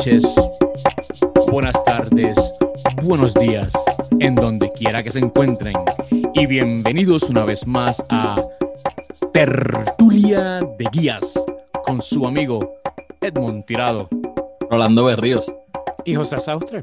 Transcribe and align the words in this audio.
noches, 0.00 0.34
buenas 1.52 1.84
tardes, 1.84 2.54
buenos 3.02 3.34
días, 3.34 3.70
en 4.18 4.34
donde 4.34 4.72
quiera 4.72 5.02
que 5.02 5.12
se 5.12 5.18
encuentren. 5.18 5.74
Y 6.32 6.46
bienvenidos 6.46 7.24
una 7.24 7.44
vez 7.44 7.66
más 7.66 8.02
a 8.08 8.42
Tertulia 9.34 10.60
de 10.78 10.86
Guías 10.90 11.34
con 11.84 12.00
su 12.00 12.26
amigo 12.26 12.76
Edmond 13.20 13.66
Tirado. 13.66 14.08
Rolando 14.70 15.04
Berríos. 15.04 15.54
Y 16.06 16.14
José 16.14 16.40
Saustre. 16.40 16.82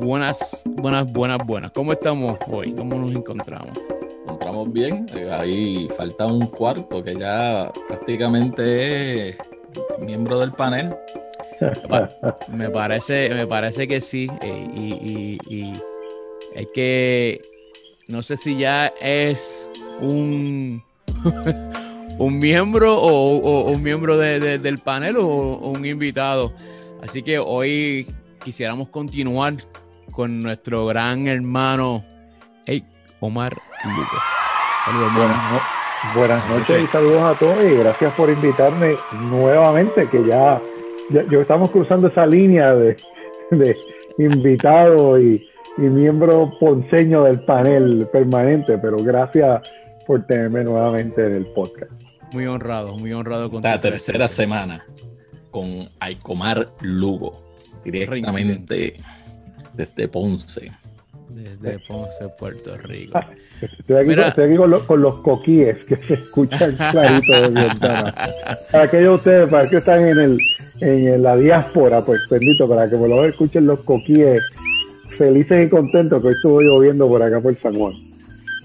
Buenas, 0.00 0.62
buenas, 0.64 1.12
buenas, 1.12 1.38
buenas. 1.44 1.72
¿Cómo 1.72 1.92
estamos 1.92 2.38
hoy? 2.46 2.72
¿Cómo 2.74 2.94
nos 2.94 3.16
encontramos? 3.16 3.76
Encontramos 4.22 4.72
bien. 4.72 5.10
Eh, 5.12 5.28
ahí 5.32 5.88
falta 5.96 6.26
un 6.26 6.46
cuarto 6.46 7.02
que 7.02 7.16
ya 7.16 7.72
prácticamente 7.88 9.30
es 9.30 9.38
miembro 9.98 10.38
del 10.38 10.52
panel. 10.52 10.94
Me 12.48 12.68
parece, 12.70 13.30
me 13.30 13.46
parece 13.46 13.86
que 13.88 14.00
sí. 14.00 14.28
eh, 14.40 14.68
y, 14.74 15.38
y, 15.48 15.54
y 15.54 15.82
es 16.54 16.66
que 16.74 17.40
no 18.08 18.22
sé 18.22 18.36
si 18.36 18.56
ya 18.58 18.92
es 19.00 19.70
un, 20.00 20.82
un 22.18 22.38
miembro 22.38 22.96
o, 22.96 23.38
o- 23.38 23.70
un 23.70 23.82
miembro 23.82 24.16
de- 24.18 24.38
de- 24.40 24.58
del 24.58 24.78
panel 24.78 25.16
o, 25.16 25.26
o 25.26 25.70
un 25.70 25.84
invitado. 25.84 26.52
Así 27.02 27.22
que 27.22 27.38
hoy 27.38 28.06
quisiéramos 28.44 28.88
continuar 28.88 29.54
con 30.12 30.42
nuestro 30.42 30.86
gran 30.86 31.26
hermano 31.26 32.04
hey, 32.66 32.84
Omar. 33.20 33.56
Saludos. 33.82 35.12
Buenas, 35.14 35.52
no- 35.52 36.20
buenas 36.20 36.48
noches 36.50 36.82
y 36.82 36.86
saludos 36.88 37.22
a 37.22 37.38
todos 37.38 37.56
y 37.64 37.74
gracias 37.76 38.12
por 38.12 38.28
invitarme 38.30 38.96
nuevamente, 39.30 40.06
que 40.08 40.24
ya, 40.26 40.60
ya- 41.10 41.24
yo 41.30 41.40
estamos 41.40 41.70
cruzando 41.70 42.08
esa 42.08 42.26
línea 42.26 42.74
de, 42.74 42.96
de 43.50 43.76
invitado 44.18 45.18
y, 45.20 45.46
y 45.78 45.80
miembro 45.82 46.52
ponceño 46.60 47.24
del 47.24 47.40
panel 47.44 48.06
permanente, 48.12 48.78
pero 48.78 48.98
gracias 49.02 49.62
por 50.06 50.26
tenerme 50.26 50.64
nuevamente 50.64 51.26
en 51.26 51.34
el 51.34 51.46
podcast. 51.46 51.92
Muy 52.32 52.46
honrado, 52.46 52.96
muy 52.96 53.12
honrado 53.12 53.50
con 53.50 53.62
La 53.62 53.80
tercera 53.80 54.28
semana 54.28 54.84
con 55.50 55.88
Aicomar 56.00 56.68
Lugo, 56.80 57.36
directamente 57.84 58.94
desde 59.74 60.08
Ponce. 60.08 60.72
Desde 61.30 61.78
Ponce, 61.88 62.28
Puerto 62.38 62.76
Rico. 62.78 63.18
Estoy 63.60 63.96
aquí, 63.96 64.08
Mira. 64.08 64.28
estoy 64.28 64.44
aquí 64.44 64.56
con, 64.56 64.70
los, 64.70 64.82
con 64.82 65.02
los 65.02 65.16
coquíes 65.16 65.84
que 65.84 65.96
se 65.96 66.14
escuchan 66.14 66.76
clarito 66.90 67.32
de 67.32 67.50
mi 67.50 67.60
ventana. 67.62 68.14
Para 68.70 68.84
aquellos 68.84 69.04
de 69.04 69.14
ustedes, 69.14 69.50
para 69.50 69.68
que 69.68 69.76
están 69.76 70.06
en, 70.06 70.18
el, 70.18 70.38
en 70.80 71.22
la 71.22 71.36
diáspora, 71.36 72.04
pues 72.04 72.20
bendito, 72.30 72.68
para 72.68 72.88
que 72.88 72.96
por 72.96 73.08
lo 73.08 73.16
menos 73.16 73.30
escuchen 73.30 73.66
los 73.66 73.80
coquíes 73.84 74.42
felices 75.16 75.66
y 75.66 75.70
contentos 75.70 76.20
que 76.20 76.28
hoy 76.28 76.34
estuvo 76.34 76.60
lloviendo 76.60 77.08
por 77.08 77.22
acá 77.22 77.40
por 77.40 77.54
San 77.56 77.74
Juan. 77.74 77.94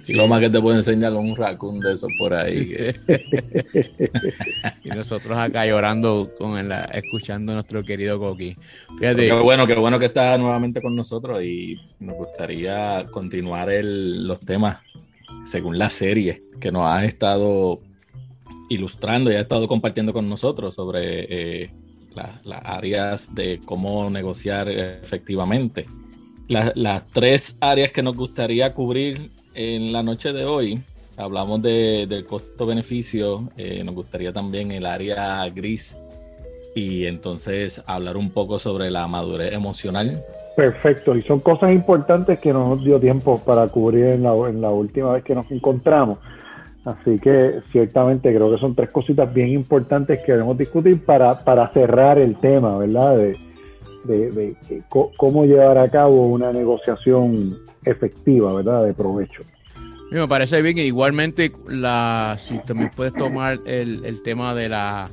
Y 0.10 0.14
lo 0.14 0.28
más 0.28 0.40
que 0.40 0.50
te 0.50 0.60
puedo 0.60 0.76
enseñar 0.76 1.14
un 1.14 1.36
raccoon 1.36 1.80
de 1.80 1.94
esos 1.94 2.10
por 2.18 2.34
ahí. 2.34 2.76
y 4.84 4.90
nosotros 4.90 5.38
acá 5.38 5.66
llorando 5.66 6.30
con 6.38 6.58
el, 6.58 6.72
escuchando 6.94 7.52
a 7.52 7.56
nuestro 7.56 7.84
querido 7.84 8.20
Coqui. 8.20 8.56
Fíjate, 9.00 9.28
Qué 9.28 9.34
bueno, 9.34 9.68
qué 9.68 9.76
bueno 9.76 10.00
que 10.00 10.06
estás 10.06 10.40
nuevamente 10.40 10.82
con 10.82 10.96
nosotros 10.96 11.44
y 11.44 11.78
nos 12.00 12.16
gustaría 12.16 13.06
continuar 13.12 13.70
el- 13.70 14.28
los 14.28 14.40
temas 14.40 14.80
según 15.46 15.78
la 15.78 15.90
serie 15.90 16.42
que 16.60 16.72
nos 16.72 16.86
has 16.86 17.04
estado 17.04 17.80
ilustrando 18.70 19.32
y 19.32 19.36
has 19.36 19.42
estado 19.42 19.68
compartiendo 19.68 20.14
con 20.14 20.28
nosotros 20.30 20.76
sobre 20.76 21.26
eh, 21.64 21.72
la- 22.16 22.42
las 22.44 22.62
áreas 22.66 23.34
de 23.34 23.60
cómo 23.66 24.10
negociar 24.10 24.70
efectivamente. 24.70 25.86
La- 26.48 26.72
las 26.76 27.08
tres 27.08 27.58
áreas 27.62 27.92
que 27.92 28.02
nos 28.04 28.16
gustaría 28.16 28.74
cubrir 28.74 29.30
en 29.60 29.92
la 29.92 30.02
noche 30.04 30.32
de 30.32 30.46
hoy, 30.46 30.82
hablamos 31.18 31.62
de- 31.62 32.08
del 32.08 32.26
costo-beneficio, 32.26 33.50
eh, 33.58 33.84
nos 33.84 33.94
gustaría 33.94 34.32
también 34.32 34.72
el 34.72 34.86
área 34.86 35.46
gris 35.50 35.98
y 36.74 37.04
entonces 37.06 37.84
hablar 37.86 38.16
un 38.16 38.30
poco 38.30 38.58
sobre 38.58 38.90
la 38.90 39.06
madurez 39.10 39.52
emocional. 39.52 40.24
Perfecto, 40.56 41.14
y 41.14 41.24
son 41.24 41.42
cosas 41.42 41.74
importantes 41.74 42.40
que 42.40 42.54
no 42.54 42.70
nos 42.70 42.86
dio 42.86 43.02
tiempo 43.02 43.38
para 43.46 43.68
cubrir 43.68 44.06
en 44.06 44.24
la, 44.24 44.32
última 44.34 45.12
vez 45.12 45.26
que 45.26 45.36
nos 45.36 45.52
encontramos. 45.52 46.20
Así 46.86 47.20
que 47.20 47.60
ciertamente 47.74 48.34
creo 48.34 48.50
que 48.50 48.62
son 48.62 48.74
tres 48.76 48.90
cositas 48.92 49.34
bien 49.34 49.50
importantes 49.50 50.20
que 50.26 50.32
debemos 50.32 50.58
discutir 50.58 51.04
para, 51.04 51.36
cerrar 51.74 52.18
el 52.18 52.38
tema, 52.38 52.78
¿verdad? 52.78 53.18
De, 53.18 53.38
de- 54.06 54.32
de- 54.32 54.84
cómo 55.18 55.44
llevar 55.44 55.78
a 55.78 55.90
cabo 55.90 56.28
una 56.28 56.50
negociación 56.54 57.69
efectiva, 57.86 58.54
¿verdad? 58.54 58.86
De 58.86 58.94
provecho. 58.94 59.44
me 60.12 60.28
parece 60.28 60.62
bien 60.62 60.76
que 60.76 60.86
igualmente 60.86 61.52
la, 61.68 62.36
si 62.40 62.58
también 62.60 62.92
puedes 62.96 63.14
tomar 63.14 63.60
el, 63.66 64.04
el 64.06 64.22
tema 64.24 64.54
de 64.56 64.70
la 64.70 65.10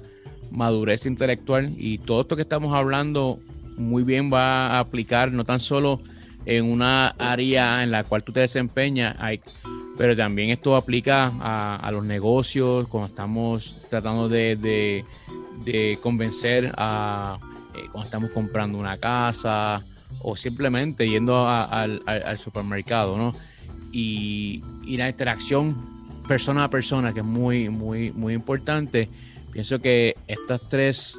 madurez 0.53 1.07
intelectual 1.07 1.73
y 1.77 1.99
todo 1.99 2.23
esto 2.23 2.37
que 2.37 2.43
estamos 2.43 2.75
hablando 2.75 3.39
muy 3.77 4.05
bien 4.05 4.33
va 4.33 4.69
a 4.69 4.79
aplicar 4.79 5.33
no 5.33 5.45
tan 5.45 5.61
solo 5.61 6.01
en 6.47 6.65
una 6.65 7.09
área 7.19 7.83
en 7.83 7.91
la 7.91 8.05
cual 8.05 8.23
tú 8.23 8.33
te 8.33 8.41
desempeñas, 8.41 9.17
hay- 9.19 9.41
pero 9.99 10.15
también 10.17 10.51
esto 10.51 10.77
aplica 10.77 11.33
a, 11.41 11.77
a 11.77 11.91
los 11.91 12.05
negocios, 12.05 12.87
cuando 12.89 13.09
estamos 13.09 13.75
tratando 13.91 14.29
de, 14.29 14.55
de- 14.57 15.05
de 15.65 15.99
convencer 16.03 16.73
a, 16.77 17.39
eh, 17.75 17.81
cuando 17.91 18.05
estamos 18.05 18.31
comprando 18.31 18.79
una 18.79 18.97
casa 18.99 19.83
o 20.21 20.37
simplemente 20.37 21.09
yendo 21.09 21.37
a- 21.37 21.65
al, 21.65 22.39
supermercado, 22.39 23.17
¿no? 23.17 23.33
Y, 23.93 24.63
y 24.85 24.97
la 24.97 25.09
interacción 25.09 25.97
persona 26.27 26.65
a 26.65 26.71
persona, 26.71 27.15
que 27.15 27.21
es 27.21 27.27
muy, 27.27 27.69
muy, 27.69 28.13
muy 28.13 28.35
importante. 28.35 29.09
Pienso 29.53 29.81
que 29.81 30.17
estos 30.27 30.69
tres 30.69 31.17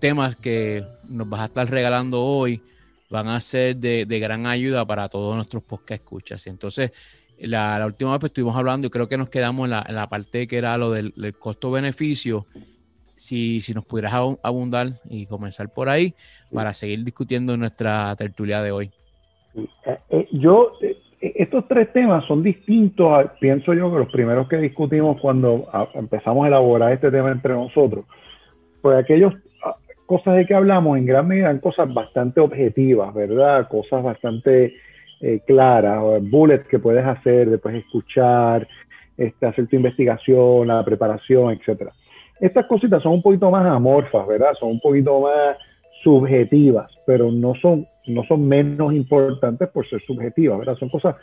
temas 0.00 0.34
que 0.36 0.84
nos 1.08 1.28
vas 1.28 1.42
a 1.42 1.44
estar 1.44 1.70
regalando 1.70 2.22
hoy 2.22 2.62
van 3.10 3.28
a 3.28 3.40
ser 3.40 3.76
de, 3.76 4.04
gran 4.18 4.46
ayuda 4.46 4.84
para 4.86 5.08
todos 5.08 5.36
nuestros 5.36 5.62
podcast 5.62 6.02
escuchas. 6.02 6.46
Entonces, 6.46 6.92
la, 7.38 7.84
última 7.84 8.12
vez 8.12 8.20
pues, 8.20 8.30
estuvimos 8.30 8.56
hablando 8.56 8.86
y 8.86 8.90
creo 8.90 9.08
que 9.08 9.18
nos 9.18 9.28
quedamos 9.28 9.66
en 9.66 9.70
la, 9.70 10.08
parte 10.08 10.46
que 10.46 10.56
era 10.56 10.76
lo 10.78 10.90
del 10.92 11.34
costo-beneficio. 11.38 12.46
Si, 13.20 13.60
si 13.60 13.74
nos 13.74 13.84
pudieras 13.84 14.14
abu- 14.14 14.38
abundar 14.42 14.86
y 15.10 15.26
comenzar 15.26 15.68
por 15.68 15.90
ahí 15.90 16.14
para 16.50 16.72
seguir 16.72 17.04
discutiendo 17.04 17.54
nuestra 17.54 18.16
tertulia 18.16 18.62
de 18.62 18.72
hoy. 18.72 18.90
Eh, 19.54 19.98
eh, 20.08 20.28
yo, 20.32 20.72
eh, 20.80 20.96
estos 21.20 21.68
tres 21.68 21.92
temas 21.92 22.24
son 22.24 22.42
distintos, 22.42 23.06
a- 23.12 23.34
pienso 23.38 23.74
yo, 23.74 23.92
que 23.92 23.98
los 23.98 24.10
primeros 24.10 24.48
que 24.48 24.56
discutimos 24.56 25.20
cuando 25.20 25.68
empezamos 25.92 26.46
a 26.46 26.48
elaborar 26.48 26.92
este 26.92 27.10
tema 27.10 27.30
entre 27.30 27.52
nosotros. 27.52 28.06
Pues 28.80 28.96
aquellos 28.96 29.34
ah, 29.66 29.76
cosas 30.06 30.36
de 30.36 30.46
que 30.46 30.54
hablamos 30.54 30.96
en 30.96 31.04
gran 31.04 31.28
medida 31.28 31.44
eran 31.50 31.60
cosas 31.60 31.92
bastante 31.92 32.40
objetivas, 32.40 33.12
¿verdad? 33.12 33.68
Cosas 33.68 34.02
bastante 34.02 34.74
eh, 35.20 35.40
claras, 35.46 35.98
o 36.00 36.18
bullets 36.22 36.66
que 36.68 36.78
puedes 36.78 37.04
hacer, 37.04 37.50
después 37.50 37.74
escuchar, 37.74 38.66
este, 39.18 39.44
hacer 39.44 39.66
tu 39.66 39.76
investigación, 39.76 40.68
la 40.68 40.82
preparación, 40.82 41.52
etcétera. 41.52 41.92
Estas 42.40 42.66
cositas 42.66 43.02
son 43.02 43.12
un 43.12 43.22
poquito 43.22 43.50
más 43.50 43.64
amorfas, 43.66 44.26
¿verdad? 44.26 44.54
Son 44.58 44.70
un 44.70 44.80
poquito 44.80 45.20
más 45.20 45.56
subjetivas, 46.02 46.90
pero 47.06 47.30
no 47.30 47.54
son, 47.54 47.86
no 48.06 48.24
son 48.24 48.48
menos 48.48 48.92
importantes 48.94 49.68
por 49.68 49.86
ser 49.86 50.00
subjetivas, 50.00 50.58
¿verdad? 50.58 50.76
Son 50.76 50.88
cosas 50.88 51.16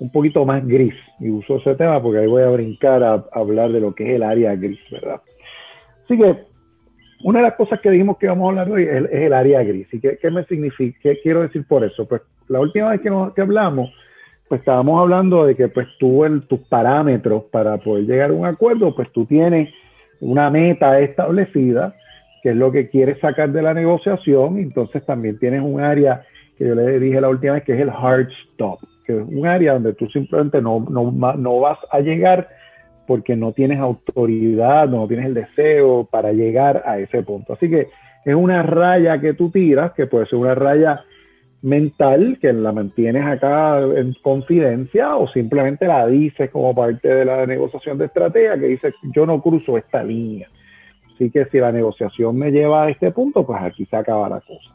un 0.00 0.10
poquito 0.10 0.44
más 0.44 0.66
gris. 0.66 0.94
Y 1.20 1.30
uso 1.30 1.56
ese 1.56 1.74
tema 1.74 2.02
porque 2.02 2.20
ahí 2.20 2.26
voy 2.26 2.42
a 2.42 2.50
brincar 2.50 3.02
a, 3.02 3.24
hablar 3.32 3.72
de 3.72 3.80
lo 3.80 3.94
que 3.94 4.04
es 4.04 4.16
el 4.16 4.22
área 4.22 4.54
gris, 4.54 4.78
¿verdad? 4.90 5.20
Así 6.04 6.18
que 6.18 6.36
una 7.24 7.40
de 7.40 7.46
las 7.46 7.54
cosas 7.54 7.80
que 7.80 7.90
dijimos 7.90 8.18
que 8.18 8.26
íbamos 8.26 8.46
a 8.46 8.48
hablar 8.50 8.70
hoy 8.70 8.84
es, 8.84 9.10
el 9.10 9.32
área 9.32 9.62
gris. 9.62 9.88
¿Y 9.92 10.00
qué, 10.00 10.18
qué 10.20 10.30
me 10.30 10.44
significa? 10.44 10.98
¿Qué 11.02 11.20
quiero 11.20 11.42
decir 11.42 11.64
por 11.66 11.82
eso? 11.82 12.06
Pues 12.06 12.22
la 12.48 12.60
última 12.60 12.90
vez 12.90 13.00
que, 13.00 13.10
nos, 13.10 13.32
que 13.34 13.40
hablamos, 13.40 13.90
pues 14.48 14.60
estábamos 14.60 15.00
hablando 15.00 15.44
de 15.44 15.54
que 15.54 15.68
pues 15.68 15.88
tú 15.98 16.24
en 16.24 16.42
tus 16.42 16.60
parámetros 16.60 17.44
para 17.44 17.76
poder 17.78 18.04
llegar 18.04 18.30
a 18.30 18.34
un 18.34 18.46
acuerdo, 18.46 18.94
pues 18.94 19.10
tú 19.12 19.26
tienes 19.26 19.70
una 20.20 20.50
meta 20.50 20.98
establecida, 21.00 21.94
que 22.42 22.50
es 22.50 22.56
lo 22.56 22.70
que 22.70 22.88
quieres 22.88 23.18
sacar 23.20 23.50
de 23.50 23.62
la 23.62 23.74
negociación, 23.74 24.58
entonces 24.58 25.04
también 25.04 25.38
tienes 25.38 25.62
un 25.62 25.80
área 25.80 26.22
que 26.56 26.66
yo 26.66 26.74
le 26.74 26.98
dije 26.98 27.20
la 27.20 27.28
última 27.28 27.54
vez, 27.54 27.64
que 27.64 27.74
es 27.74 27.80
el 27.80 27.90
hard 27.90 28.28
stop, 28.52 28.80
que 29.06 29.16
es 29.16 29.22
un 29.26 29.46
área 29.46 29.74
donde 29.74 29.94
tú 29.94 30.08
simplemente 30.08 30.60
no, 30.60 30.84
no, 30.88 31.12
no 31.12 31.60
vas 31.60 31.78
a 31.90 32.00
llegar 32.00 32.48
porque 33.06 33.36
no 33.36 33.52
tienes 33.52 33.78
autoridad, 33.78 34.88
no 34.88 35.06
tienes 35.08 35.26
el 35.26 35.34
deseo 35.34 36.06
para 36.10 36.32
llegar 36.32 36.82
a 36.84 36.98
ese 36.98 37.22
punto. 37.22 37.54
Así 37.54 37.70
que 37.70 37.88
es 38.24 38.34
una 38.34 38.62
raya 38.62 39.20
que 39.20 39.32
tú 39.32 39.50
tiras, 39.50 39.92
que 39.92 40.06
puede 40.06 40.26
ser 40.26 40.38
una 40.38 40.54
raya 40.54 41.04
mental, 41.62 42.38
que 42.40 42.52
la 42.52 42.72
mantienes 42.72 43.24
acá 43.24 43.80
en 43.80 44.14
confidencia, 44.22 45.16
o 45.16 45.28
simplemente 45.28 45.86
la 45.86 46.06
dices 46.06 46.50
como 46.50 46.74
parte 46.74 47.08
de 47.08 47.24
la 47.24 47.46
negociación 47.46 47.98
de 47.98 48.06
estrategia, 48.06 48.58
que 48.58 48.66
dices, 48.66 48.94
yo 49.14 49.26
no 49.26 49.42
cruzo 49.42 49.76
esta 49.76 50.02
línea. 50.02 50.48
Así 51.14 51.30
que 51.30 51.46
si 51.46 51.58
la 51.58 51.72
negociación 51.72 52.36
me 52.36 52.50
lleva 52.52 52.84
a 52.84 52.90
este 52.90 53.10
punto, 53.10 53.44
pues 53.44 53.60
aquí 53.60 53.84
se 53.86 53.96
acaba 53.96 54.28
la 54.28 54.40
cosa. 54.40 54.74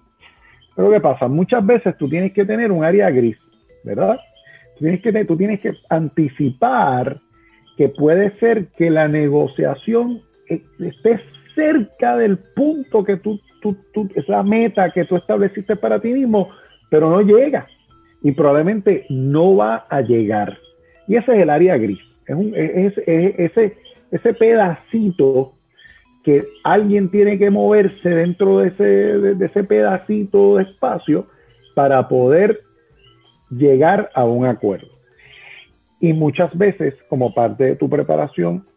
Pero 0.76 0.92
¿qué 0.92 1.00
pasa? 1.00 1.28
Muchas 1.28 1.66
veces 1.66 1.98
tú 1.98 2.10
tienes 2.10 2.34
que 2.34 2.46
tener 2.46 2.72
un 2.72 2.84
área 2.84 3.10
gris, 3.12 3.38
¿verdad? 3.84 4.20
Tú 4.78 4.80
tienes 4.80 5.02
que, 5.02 5.26
tú 5.26 5.38
tienes 5.38 5.62
que 5.62 5.74
anticipar 5.90 7.20
que 7.78 7.90
puede 7.90 8.38
ser 8.40 8.68
que 8.78 8.90
la 8.90 9.08
negociación 9.08 10.22
eh, 10.50 10.64
esté 10.80 11.22
cerca 11.56 12.18
del 12.18 12.38
punto 12.38 13.04
que 13.04 13.18
tú, 13.18 13.40
tú, 13.62 13.78
tú, 13.94 14.10
es 14.16 14.28
la 14.28 14.44
meta 14.44 14.90
que 14.90 15.06
tú 15.06 15.16
estableciste 15.16 15.76
para 15.76 16.00
ti 16.00 16.10
mismo, 16.10 16.50
pero 16.94 17.10
no 17.10 17.22
llega 17.22 17.66
y 18.22 18.34
probablemente 18.34 19.08
no 19.10 19.56
va 19.56 19.88
a 19.90 20.02
llegar. 20.02 20.60
Y 21.08 21.16
ese 21.16 21.32
es 21.32 21.40
el 21.40 21.50
área 21.50 21.76
gris. 21.76 21.98
Es, 22.28 22.94
ese, 23.08 23.76
ese 24.12 24.34
pedacito 24.36 25.54
que 26.24 26.46
alguien 26.64 27.10
tiene 27.10 27.40
que 27.40 27.50
moverse 27.50 28.08
dentro 28.08 28.60
de 28.60 28.68
ese, 28.68 28.84
de 28.84 29.44
ese 29.44 29.64
pedacito 29.64 30.58
de 30.58 30.66
espacio 30.66 31.26
para 31.74 32.08
poder 32.08 32.62
llegar 33.50 34.12
a 34.14 34.26
un 34.26 34.46
acuerdo. 34.46 34.90
Y 36.00 36.14
muchas 36.14 36.56
veces, 36.56 36.94
como 37.10 37.34
parte 37.34 37.64
de 37.64 37.76
tu 37.76 37.90
preparación 37.90 38.68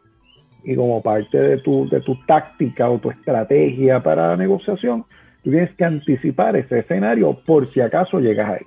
y 0.65 0.75
como 0.75 1.03
parte 1.03 1.39
de 1.39 1.59
tu, 1.59 1.87
de 1.87 2.01
tu 2.01 2.15
táctica 2.25 2.89
o 2.89 2.99
tu 2.99 3.11
estrategia 3.11 4.03
para 4.03 4.29
la 4.29 4.37
negociación, 4.39 5.05
tú 5.47 5.53
tienes 5.53 5.73
que 5.77 5.85
anticipar 5.85 6.57
ese 6.57 6.81
escenario 6.81 7.33
por 7.47 7.73
si 7.73 7.81
acaso 7.81 8.19
llegas 8.19 8.51
ahí. 8.51 8.67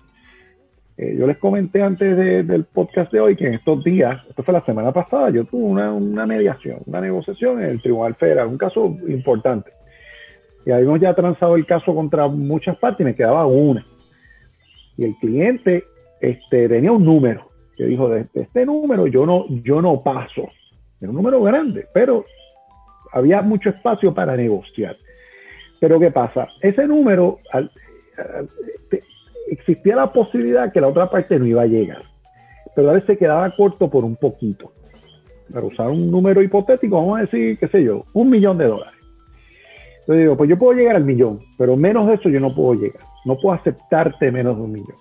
Eh, 0.95 1.13
yo 1.19 1.27
les 1.27 1.37
comenté 1.37 1.81
antes 1.81 2.15
del 2.47 2.63
podcast 2.63 3.11
de 3.11 3.19
hoy 3.19 3.35
que 3.35 3.47
en 3.47 3.55
estos 3.55 3.83
días, 3.83 4.17
esto 4.29 4.43
fue 4.43 4.53
la 4.53 4.63
semana 4.63 4.93
pasada, 4.93 5.29
yo 5.29 5.43
tuve 5.43 5.65
una, 5.65 6.25
mediación, 6.25 6.77
una 6.85 7.01
negociación 7.01 7.61
en 7.61 7.71
el 7.71 7.81
Tribunal 7.81 8.15
Federal, 8.15 8.47
un 8.47 8.57
caso 8.57 8.97
importante. 9.09 9.71
Y 10.65 10.71
habíamos 10.71 11.01
ya 11.01 11.13
transado 11.13 11.57
el 11.57 11.65
caso 11.65 11.93
contra 11.93 12.29
muchas 12.29 12.77
partes 12.77 13.01
y 13.01 13.09
me 13.09 13.15
quedaba 13.15 13.45
una. 13.45 13.85
Y 14.95 15.03
el 15.03 15.15
cliente 15.15 15.83
este, 16.21 16.69
tenía 16.69 16.93
un 16.93 17.03
número 17.03 17.49
que 17.75 17.87
dijo, 17.87 18.09
este 18.15 18.65
número 18.65 19.05
yo 19.07 19.25
no, 19.25 19.47
yo 19.49 19.81
no 19.81 20.01
paso. 20.01 20.47
Era 21.01 21.09
un 21.09 21.17
número 21.17 21.43
grande, 21.43 21.87
pero 21.93 22.23
había 23.11 23.41
mucho 23.41 23.69
espacio 23.69 24.13
para 24.13 24.37
negociar. 24.37 24.95
Pero 25.79 25.99
¿qué 25.99 26.11
pasa? 26.11 26.47
Ese 26.61 26.85
número, 26.87 27.39
existía 29.47 29.95
la 29.95 30.11
posibilidad 30.11 30.71
que 30.71 30.81
la 30.81 30.87
otra 30.87 31.09
parte 31.09 31.39
no 31.39 31.45
iba 31.45 31.61
a 31.61 31.67
llegar, 31.67 32.03
pero 32.75 32.89
a 32.89 32.93
veces 32.93 33.17
quedaba 33.17 33.49
corto 33.55 33.89
por 33.89 34.03
un 34.03 34.15
poquito. 34.15 34.71
Para 35.51 35.65
usar 35.65 35.89
un 35.89 36.11
número 36.11 36.41
hipotético, 36.43 36.97
vamos 36.97 37.17
a 37.17 37.21
decir, 37.21 37.57
qué 37.57 37.67
sé 37.67 37.83
yo, 37.83 38.05
un 38.13 38.29
millón 38.29 38.57
de 38.57 38.67
dólares. 38.67 38.99
Entonces 40.01 40.23
digo, 40.23 40.37
pues 40.37 40.49
yo 40.49 40.57
puedo 40.57 40.77
llegar 40.77 40.95
al 40.95 41.05
millón, 41.05 41.39
pero 41.57 41.75
menos 41.75 42.07
de 42.07 42.15
eso 42.15 42.29
yo 42.29 42.39
no 42.39 42.53
puedo 42.53 42.79
llegar. 42.79 43.03
No 43.25 43.37
puedo 43.37 43.55
aceptarte 43.55 44.31
menos 44.31 44.57
de 44.57 44.63
un 44.63 44.71
millón. 44.71 44.97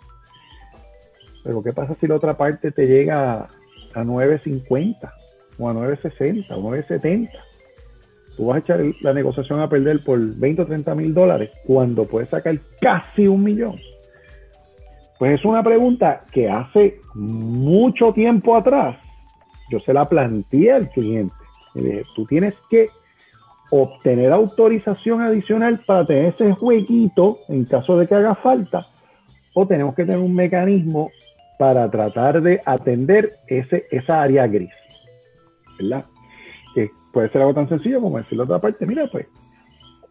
Pero 1.44 1.62
¿qué 1.62 1.72
pasa 1.72 1.96
si 1.98 2.06
la 2.06 2.16
otra 2.16 2.34
parte 2.34 2.72
te 2.72 2.86
llega 2.86 3.46
a 3.94 4.04
9.50 4.04 5.12
o 5.58 5.68
a 5.68 5.74
9.60 5.74 6.50
o 6.50 6.62
9.70? 6.62 7.30
Tú 8.38 8.46
vas 8.46 8.56
a 8.56 8.58
echar 8.60 8.80
la 9.00 9.12
negociación 9.12 9.58
a 9.58 9.68
perder 9.68 10.00
por 10.04 10.16
20 10.20 10.62
o 10.62 10.66
30 10.66 10.94
mil 10.94 11.12
dólares 11.12 11.50
cuando 11.66 12.04
puedes 12.04 12.28
sacar 12.28 12.56
casi 12.80 13.26
un 13.26 13.42
millón. 13.42 13.74
Pues 15.18 15.40
es 15.40 15.44
una 15.44 15.60
pregunta 15.64 16.20
que 16.30 16.48
hace 16.48 17.00
mucho 17.14 18.12
tiempo 18.12 18.56
atrás 18.56 18.96
yo 19.68 19.80
se 19.80 19.92
la 19.92 20.08
planteé 20.08 20.70
al 20.70 20.88
cliente. 20.88 21.34
Dije, 21.74 22.02
tú 22.14 22.26
tienes 22.26 22.54
que 22.70 22.86
obtener 23.70 24.32
autorización 24.32 25.20
adicional 25.20 25.80
para 25.84 26.06
tener 26.06 26.26
ese 26.26 26.52
jueguito 26.52 27.40
en 27.48 27.64
caso 27.64 27.98
de 27.98 28.06
que 28.06 28.14
haga 28.14 28.36
falta, 28.36 28.86
o 29.52 29.66
tenemos 29.66 29.96
que 29.96 30.04
tener 30.04 30.20
un 30.20 30.34
mecanismo 30.34 31.10
para 31.58 31.90
tratar 31.90 32.40
de 32.40 32.62
atender 32.64 33.32
ese, 33.48 33.86
esa 33.90 34.22
área 34.22 34.46
gris. 34.46 34.70
¿Verdad? 35.80 36.04
Puede 37.12 37.28
ser 37.30 37.42
algo 37.42 37.54
tan 37.54 37.68
sencillo 37.68 38.00
como 38.00 38.18
decirle 38.18 38.42
a 38.42 38.44
otra 38.44 38.58
parte, 38.58 38.86
mira, 38.86 39.06
pues 39.10 39.26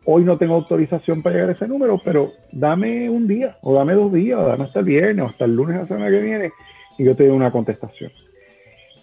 hoy 0.06 0.24
no 0.24 0.38
tengo 0.38 0.56
autorización 0.56 1.22
para 1.22 1.36
llegar 1.36 1.50
a 1.50 1.54
ese 1.54 1.68
número, 1.68 2.00
pero 2.04 2.32
dame 2.52 3.10
un 3.10 3.28
día, 3.28 3.58
o 3.62 3.74
dame 3.74 3.94
dos 3.94 4.12
días, 4.14 4.40
o 4.40 4.48
dame 4.48 4.64
hasta 4.64 4.80
el 4.80 4.86
viernes, 4.86 5.26
o 5.26 5.28
hasta 5.28 5.46
el 5.46 5.56
lunes 5.56 5.76
de 5.76 5.82
la 5.82 5.88
semana 5.88 6.10
que 6.10 6.22
viene, 6.22 6.52
y 6.98 7.04
yo 7.04 7.16
te 7.16 7.28
doy 7.28 7.36
una 7.36 7.52
contestación. 7.52 8.12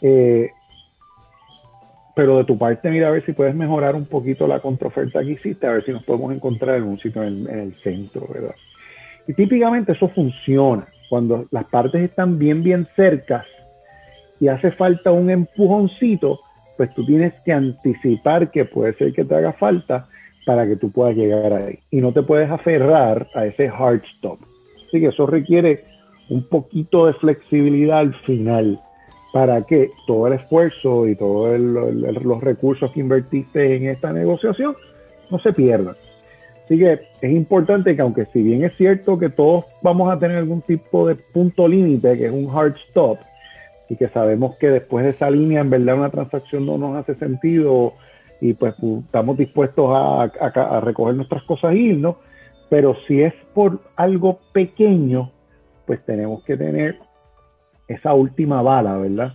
Eh, 0.01 0.51
pero 2.15 2.39
de 2.39 2.45
tu 2.45 2.57
parte, 2.57 2.91
mira 2.91 3.09
a 3.09 3.11
ver 3.11 3.25
si 3.25 3.33
puedes 3.33 3.55
mejorar 3.55 3.95
un 3.97 4.07
poquito 4.07 4.47
la 4.47 4.61
contraoferta 4.61 5.21
que 5.21 5.33
hiciste, 5.33 5.67
a 5.67 5.73
ver 5.73 5.85
si 5.85 5.93
nos 5.93 6.05
podemos 6.05 6.33
encontrar 6.33 6.77
en 6.77 6.85
un 6.85 6.99
sitio 6.99 7.23
en, 7.23 7.49
el 7.49 7.75
centro, 7.83 8.27
¿verdad? 8.33 8.55
Y 9.27 9.35
típicamente 9.35 9.93
eso 9.93 10.09
funciona 10.09 10.87
cuando 11.11 11.47
las 11.51 11.67
partes 11.67 12.03
están 12.03 12.39
bien, 12.39 12.63
bien 12.63 12.87
cercas 12.95 13.47
y 14.41 14.49
hace 14.49 14.71
falta 14.71 15.11
un 15.11 15.29
empujoncito, 15.29 16.41
pues 16.77 16.95
tú 16.95 17.05
tienes 17.05 17.33
que 17.45 17.53
anticipar 17.53 18.51
que 18.51 18.65
puede 18.65 18.95
ser 18.95 19.13
que 19.13 19.25
te 19.25 19.35
haga 19.35 19.53
falta 19.53 20.09
para 20.45 20.67
que 20.67 20.77
tú 20.77 20.91
puedas 20.91 21.17
llegar 21.17 21.53
ahí. 21.53 21.79
Y 21.91 22.01
no 22.01 22.13
te 22.13 22.23
puedes 22.23 22.51
aferrar 22.51 23.29
a 23.35 23.47
ese 23.47 23.69
hard 23.69 24.03
stop. 24.17 24.39
Así 24.87 25.01
que 25.01 25.09
eso 25.09 25.27
requiere 25.27 25.85
un 26.29 26.43
poquito 26.49 27.07
de 27.07 27.15
flexibilidad 27.15 27.99
al 27.99 28.15
final 28.15 28.79
para 29.33 29.63
que 29.63 29.91
todo 30.07 30.29
el 30.29 30.35
esfuerzo 30.35 31.09
y 31.09 31.17
todos 31.17 31.59
los 31.59 32.41
recursos 32.41 32.93
que 32.93 33.01
invertiste 33.01 33.77
en 33.77 33.89
esta 33.89 34.13
negociación 34.13 34.77
no 35.31 35.39
se 35.41 35.53
pierdan. 35.53 35.97
Así 36.65 36.79
que 36.79 37.01
es 37.21 37.31
importante 37.31 37.95
que 37.95 38.03
aunque 38.03 38.25
si 38.27 38.43
bien 38.43 38.65
es 38.65 38.77
cierto 38.77 39.19
que 39.19 39.29
todos 39.29 39.65
vamos 39.83 40.11
a 40.11 40.19
tener 40.19 40.39
algún 40.39 40.63
tipo 40.63 41.07
de 41.07 41.17
punto 41.17 41.69
límite, 41.69 42.17
que 42.17 42.27
es 42.27 42.33
un 42.33 42.49
hard 42.57 42.77
stop, 42.89 43.19
y 43.95 43.97
que 43.97 44.09
sabemos 44.09 44.57
que 44.57 44.71
después 44.71 45.05
de 45.05 45.11
esa 45.11 45.31
línea 45.31 45.61
en 45.61 45.71
verdad 45.71 45.97
una 45.97 46.11
transacción 46.11 46.67
no 46.67 46.77
nos 46.77 46.97
hace 46.97 47.15
sentido 47.15 47.95
y 48.41 48.53
pues 48.53 48.75
estamos 48.83 49.39
dispuestos 49.39 49.89
a, 49.95 50.81
recoger 50.81 51.15
nuestras 51.15 51.45
cosas 51.45 51.75
y 51.75 51.91
irnos, 51.91 52.17
pero 52.69 52.97
si 53.07 53.23
es 53.23 53.33
por 53.55 53.79
algo 53.95 54.41
pequeño, 54.53 55.31
pues 55.87 56.05
tenemos 56.05 56.43
que 56.43 56.57
tener 56.57 56.99
esa 57.87 58.15
última 58.15 58.63
bala, 58.63 58.97
¿verdad? 58.97 59.35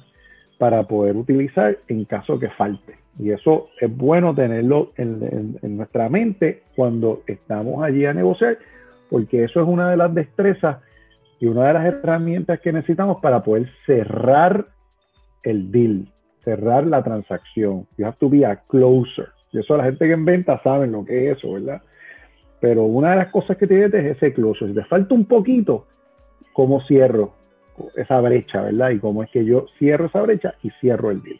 Para 0.58 0.84
poder 0.84 1.16
utilizar 1.16 1.78
en 1.88 2.04
caso 2.04 2.38
que 2.38 2.50
falte. 2.50 2.96
Y 3.18 3.32
eso 3.32 3.70
es 3.80 3.96
bueno 3.96 4.36
tenerlo 4.36 4.92
en, 4.98 5.58
en, 5.62 5.78
nuestra 5.78 6.10
mente 6.10 6.64
cuando 6.76 7.24
estamos 7.28 7.82
allí 7.82 8.06
a 8.06 8.14
negociar, 8.14 8.58
porque 9.10 9.46
eso 9.46 9.62
es 9.62 9.68
una 9.68 9.90
de 9.90 9.98
las 9.98 10.14
destrezas 10.14 10.80
y 11.40 11.46
una 11.46 11.68
de 11.68 11.74
las 11.74 11.86
herramientas 11.86 12.60
que 12.60 12.74
necesitamos 12.74 13.22
para 13.22 13.44
poder 13.44 13.70
cerrar 13.86 14.68
el 15.44 15.72
deal 15.72 16.08
cerrar 16.44 16.86
la 16.88 17.04
transacción. 17.04 17.88
You 17.98 18.06
have 18.06 18.18
to 18.20 18.30
be 18.30 18.46
a 18.46 18.56
closer. 18.68 19.30
Y 19.52 19.60
eso 19.60 19.78
la 19.78 19.86
gente 19.86 20.06
que 20.06 20.14
en 20.14 20.26
venta 20.26 20.62
saben 20.64 20.92
lo 20.92 21.06
que 21.06 21.32
es 21.32 21.38
eso, 21.38 21.54
¿verdad? 21.54 21.82
Pero 22.60 22.84
una 22.84 23.12
de 23.12 23.18
las 23.18 23.32
cosas 23.32 23.58
que 23.58 23.68
tienes 23.68 23.94
es 23.94 24.18
ese 24.18 24.34
closer. 24.34 24.70
Si 24.70 24.74
te 24.74 24.84
falta 24.86 25.14
un 25.14 25.26
poquito, 25.26 25.88
¿cómo 26.54 26.82
cierro 26.86 27.34
esa 27.96 28.20
brecha, 28.20 28.62
verdad? 28.62 28.92
Y 28.92 29.00
cómo 29.00 29.24
es 29.24 29.30
que 29.32 29.46
yo 29.46 29.68
cierro 29.78 30.08
esa 30.08 30.22
brecha 30.22 30.56
y 30.64 30.70
cierro 30.82 31.12
el 31.12 31.22
deal. 31.24 31.40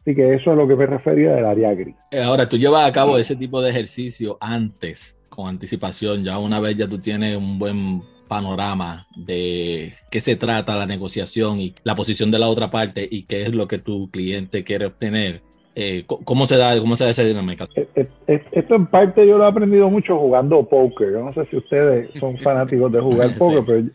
Así 0.00 0.14
que 0.14 0.34
eso 0.34 0.52
es 0.52 0.56
lo 0.56 0.68
que 0.68 0.76
me 0.76 0.86
refería 0.86 1.34
del 1.34 1.44
área 1.44 1.74
gris. 1.74 1.96
Eh, 2.10 2.22
ahora, 2.22 2.48
tú 2.48 2.56
llevas 2.56 2.88
a 2.88 2.92
cabo 2.92 3.18
ese 3.18 3.36
tipo 3.36 3.60
de 3.60 3.70
ejercicio 3.70 4.38
antes, 4.40 5.18
con 5.28 5.48
anticipación, 5.48 6.24
ya 6.24 6.38
una 6.38 6.60
vez 6.60 6.76
ya 6.76 6.88
tú 6.88 6.98
tienes 6.98 7.36
un 7.36 7.58
buen 7.58 8.02
panorama 8.26 9.06
de 9.16 9.94
qué 10.10 10.20
se 10.20 10.36
trata 10.36 10.76
la 10.76 10.86
negociación 10.86 11.60
y 11.60 11.74
la 11.84 11.94
posición 11.94 12.30
de 12.30 12.38
la 12.38 12.48
otra 12.48 12.70
parte 12.70 13.06
y 13.10 13.24
qué 13.24 13.42
es 13.42 13.54
lo 13.54 13.68
que 13.68 13.78
tu 13.78 14.10
cliente 14.10 14.64
quiere 14.64 14.86
obtener. 14.86 15.42
Eh, 15.74 16.04
¿Cómo 16.06 16.46
se 16.46 16.56
da, 16.56 16.78
cómo 16.80 16.96
se 16.96 17.04
da 17.04 17.10
esa 17.10 17.22
dinámica? 17.22 17.66
Eh, 17.74 18.08
eh, 18.26 18.44
esto 18.52 18.74
en 18.74 18.86
parte 18.86 19.26
yo 19.26 19.36
lo 19.36 19.44
he 19.44 19.48
aprendido 19.48 19.90
mucho 19.90 20.18
jugando 20.18 20.66
póker. 20.66 21.12
Yo 21.12 21.22
no 21.22 21.34
sé 21.34 21.44
si 21.50 21.56
ustedes 21.56 22.08
son 22.18 22.38
fanáticos 22.42 22.90
de 22.92 23.00
jugar 23.00 23.30
póker, 23.38 23.62
pero 23.66 23.88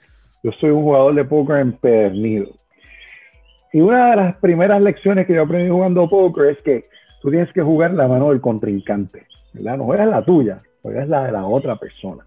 yo 0.44 0.52
soy 0.60 0.70
un 0.70 0.84
jugador 0.84 1.16
de 1.16 1.26
póker 1.26 1.58
empedernido. 1.58 2.48
Y 3.74 3.82
una 3.82 4.12
de 4.12 4.16
las 4.18 4.36
primeras 4.38 4.82
lecciones 4.82 5.26
que 5.26 5.34
yo 5.34 5.44
aprendí 5.44 5.70
jugando 5.70 6.10
póker 6.10 6.52
es 6.52 6.58
que 6.64 6.86
tú 7.22 7.32
tienes 7.32 7.52
que 7.54 7.62
jugar 7.62 7.94
la 7.94 8.08
mano 8.08 8.30
del 8.30 8.42
contrincante. 8.42 9.26
¿verdad? 9.54 9.78
No 9.78 9.86
juegas 9.86 10.08
la 10.08 10.24
tuya, 10.24 10.62
juegas 10.82 11.08
la 11.10 11.26
de 11.26 11.32
la 11.32 11.46
otra 11.46 11.78
persona. 11.78 12.26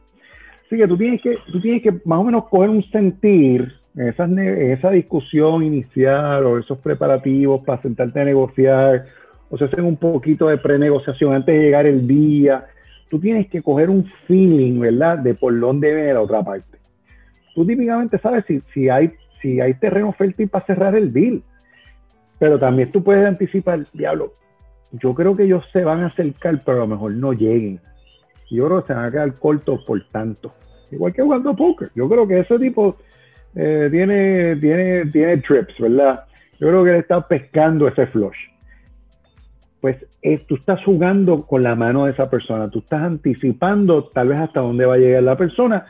Así 0.67 0.77
que 0.77 0.89
tú 0.89 0.97
tienes 0.97 1.21
que, 1.21 1.39
tú 1.53 1.61
tienes 1.61 1.83
que 1.83 1.93
más 2.05 2.19
o 2.19 2.25
menos 2.25 2.49
coger 2.49 2.71
un 2.71 2.83
sentir 2.91 3.75
en, 3.97 4.39
esa 4.39 4.91
discusión 4.91 5.63
inicial 5.63 6.47
o 6.47 6.59
esos 6.59 6.79
preparativos 6.79 7.63
para 7.65 7.83
sentarte 7.83 8.21
a 8.21 8.25
negociar, 8.25 9.07
o 9.51 9.59
se 9.59 9.65
hacen 9.65 9.85
un 9.85 9.97
poquito 9.97 10.49
de 10.49 10.59
prenegociación 10.59 11.35
antes 11.35 11.55
de 11.55 11.63
llegar 11.63 11.87
el 11.87 12.07
día. 12.07 12.67
Tú 13.11 13.21
tienes 13.21 13.49
que 13.49 13.63
coger 13.63 13.91
un 13.91 14.05
feeling, 14.27 14.81
¿verdad?, 14.81 15.19
de 15.19 15.35
por 15.35 15.59
dónde 15.59 15.95
viene 15.95 16.15
la 16.15 16.23
otra 16.23 16.43
parte. 16.43 16.79
Tú 17.55 17.65
típicamente 17.65 18.19
sabes 18.19 18.45
si, 18.47 18.61
si, 18.73 18.89
hay, 18.89 19.13
si 19.41 19.61
hay 19.61 19.75
terreno 19.75 20.13
fértil 20.13 20.49
para 20.49 20.67
cerrar 20.67 20.97
el 20.97 21.13
deal, 21.13 21.43
pero 22.39 22.59
también 22.59 22.91
tú 22.91 23.05
puedes 23.05 23.25
anticipar, 23.25 23.85
diablo, 23.93 24.33
yo 24.93 25.15
creo 25.15 25.37
que 25.37 25.45
ellos 25.45 25.65
se 25.73 25.85
van 25.85 26.03
a 26.03 26.07
acercar, 26.07 26.61
pero 26.65 26.79
a 26.79 26.81
lo 26.81 26.87
mejor 26.89 27.15
no 27.15 27.33
lleguen 27.33 27.81
yo 28.51 28.67
creo 28.67 28.81
que 28.81 28.89
se 28.89 28.95
van 28.95 29.05
a 29.07 29.11
quedar 29.11 29.35
cortos 29.35 29.85
por 29.85 30.03
tanto. 30.11 30.53
igual 30.91 31.13
que 31.13 31.23
jugando 31.23 31.57
póker. 31.57 31.91
Yo 31.95 32.09
creo 32.09 32.27
que 32.27 32.41
ese 32.41 32.59
tipo 32.59 32.97
eh, 33.55 33.89
tiene, 33.91 34.57
tiene, 34.57 35.07
tiene 35.07 35.37
trips, 35.39 35.79
¿verdad? 35.79 36.25
Yo 36.59 36.69
creo 36.69 36.85
que 36.85 36.91
él 36.91 36.97
está 36.97 37.27
pescando 37.27 37.89
ese 37.89 38.07
flush. 38.07 38.37
Pues 39.81 39.97
eh, 40.23 40.43
tú 40.47 40.55
estás 40.55 40.83
jugando 40.85 41.43
con 41.47 41.63
la 41.63 41.75
mano 41.75 42.07
de 42.07 42.13
esa 42.13 42.31
persona, 42.31 42.71
tú 42.71 42.79
estás 42.79 43.03
anticipando 43.03 44.05
tal 44.05 44.29
vez 44.29 44.39
hasta 44.39 44.61
dónde 44.61 44.87
va 44.87 44.95
a 44.95 44.99
llegar 44.99 45.23
la 45.23 45.37
persona 45.37 45.85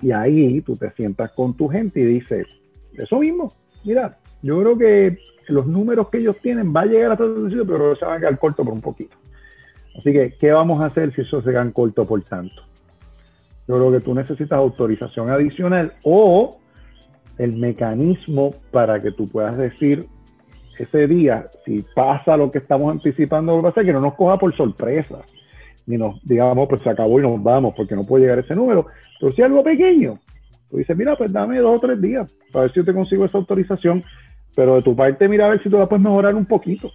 y 0.00 0.12
ahí 0.12 0.60
tú 0.60 0.76
te 0.76 0.90
sientas 0.92 1.32
con 1.32 1.54
tu 1.56 1.68
gente 1.68 2.00
y 2.00 2.04
dices, 2.04 2.46
eso 2.94 3.18
mismo, 3.18 3.52
mira, 3.84 4.16
yo 4.42 4.60
creo 4.60 4.78
que 4.78 5.18
los 5.48 5.66
números 5.66 6.08
que 6.08 6.18
ellos 6.18 6.36
tienen 6.42 6.74
va 6.74 6.82
a 6.82 6.86
llegar 6.86 7.12
hasta 7.12 7.24
el 7.24 7.48
sitio, 7.48 7.66
pero 7.66 7.94
se 7.96 8.04
van 8.04 8.16
a 8.16 8.20
quedar 8.20 8.38
corto 8.38 8.64
por 8.64 8.72
un 8.72 8.80
poquito. 8.80 9.16
Así 9.98 10.12
que, 10.12 10.34
¿qué 10.38 10.52
vamos 10.52 10.80
a 10.80 10.86
hacer 10.86 11.14
si 11.14 11.22
eso 11.22 11.40
se 11.42 11.50
queda 11.50 11.70
corto 11.72 12.06
por 12.06 12.22
tanto? 12.22 12.62
Yo 13.66 13.76
creo 13.76 13.92
que 13.92 14.00
tú 14.00 14.14
necesitas 14.14 14.58
autorización 14.58 15.30
adicional 15.30 15.94
o 16.04 16.58
el 17.38 17.56
mecanismo 17.56 18.54
para 18.70 19.00
que 19.00 19.12
tú 19.12 19.26
puedas 19.26 19.56
decir 19.56 20.06
ese 20.78 21.06
día, 21.06 21.48
si 21.64 21.84
pasa 21.94 22.36
lo 22.36 22.50
que 22.50 22.58
estamos 22.58 22.92
anticipando, 22.92 23.60
va 23.62 23.70
a 23.70 23.72
ser 23.72 23.84
que 23.84 23.92
no 23.92 24.00
nos 24.00 24.14
coja 24.14 24.36
por 24.38 24.54
sorpresa, 24.54 25.22
ni 25.86 25.96
nos 25.96 26.22
digamos, 26.22 26.68
pues 26.68 26.82
se 26.82 26.90
acabó 26.90 27.18
y 27.18 27.22
nos 27.22 27.42
vamos 27.42 27.74
porque 27.74 27.96
no 27.96 28.04
puede 28.04 28.24
llegar 28.24 28.40
ese 28.40 28.54
número. 28.54 28.86
Pero 29.18 29.32
si 29.32 29.42
algo 29.42 29.62
pequeño, 29.62 30.18
tú 30.70 30.76
dices, 30.76 30.96
mira, 30.96 31.16
pues 31.16 31.32
dame 31.32 31.58
dos 31.58 31.76
o 31.76 31.80
tres 31.80 32.00
días 32.00 32.30
para 32.52 32.64
ver 32.64 32.72
si 32.72 32.80
yo 32.80 32.84
te 32.84 32.94
consigo 32.94 33.24
esa 33.24 33.38
autorización, 33.38 34.04
pero 34.54 34.76
de 34.76 34.82
tu 34.82 34.94
parte, 34.94 35.28
mira 35.28 35.46
a 35.46 35.50
ver 35.50 35.62
si 35.62 35.70
tú 35.70 35.78
la 35.78 35.88
puedes 35.88 36.04
mejorar 36.04 36.34
un 36.34 36.44
poquito. 36.44 36.90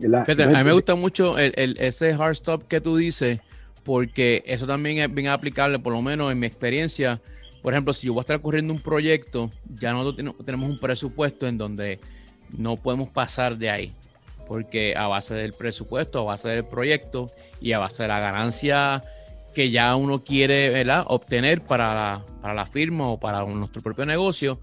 A 0.00 0.46
mí 0.46 0.64
me 0.64 0.72
gusta 0.72 0.94
mucho 0.94 1.38
el, 1.38 1.76
ese 1.78 2.12
hard 2.12 2.32
stop 2.32 2.68
que 2.68 2.80
tú 2.80 2.96
dices, 2.96 3.40
porque 3.82 4.42
eso 4.46 4.66
también 4.66 4.98
es 4.98 5.12
bien 5.12 5.28
aplicable, 5.28 5.78
por 5.78 5.92
lo 5.92 6.02
menos 6.02 6.30
en 6.30 6.38
mi 6.38 6.46
experiencia. 6.46 7.20
Por 7.62 7.72
ejemplo, 7.72 7.92
si 7.92 8.06
yo 8.06 8.14
voy 8.14 8.20
a 8.20 8.22
estar 8.22 8.40
corriendo 8.40 8.72
un 8.72 8.80
proyecto, 8.80 9.50
ya 9.68 9.92
nosotros 9.92 10.36
tenemos 10.44 10.70
un 10.70 10.78
presupuesto 10.78 11.46
en 11.46 11.58
donde 11.58 11.98
no 12.56 12.76
podemos 12.76 13.08
pasar 13.08 13.58
de 13.58 13.70
ahí, 13.70 13.92
porque 14.46 14.94
a 14.96 15.08
base 15.08 15.34
del 15.34 15.52
presupuesto, 15.52 16.20
a 16.20 16.24
base 16.24 16.48
del 16.48 16.64
proyecto 16.64 17.30
y 17.60 17.72
a 17.72 17.78
base 17.78 18.04
de 18.04 18.08
la 18.08 18.20
ganancia 18.20 19.02
que 19.54 19.70
ya 19.70 19.96
uno 19.96 20.22
quiere 20.22 20.84
obtener 21.06 21.62
para 21.62 21.92
la, 21.94 22.26
para 22.40 22.54
la 22.54 22.66
firma 22.66 23.08
o 23.08 23.18
para 23.18 23.44
nuestro 23.44 23.82
propio 23.82 24.06
negocio, 24.06 24.60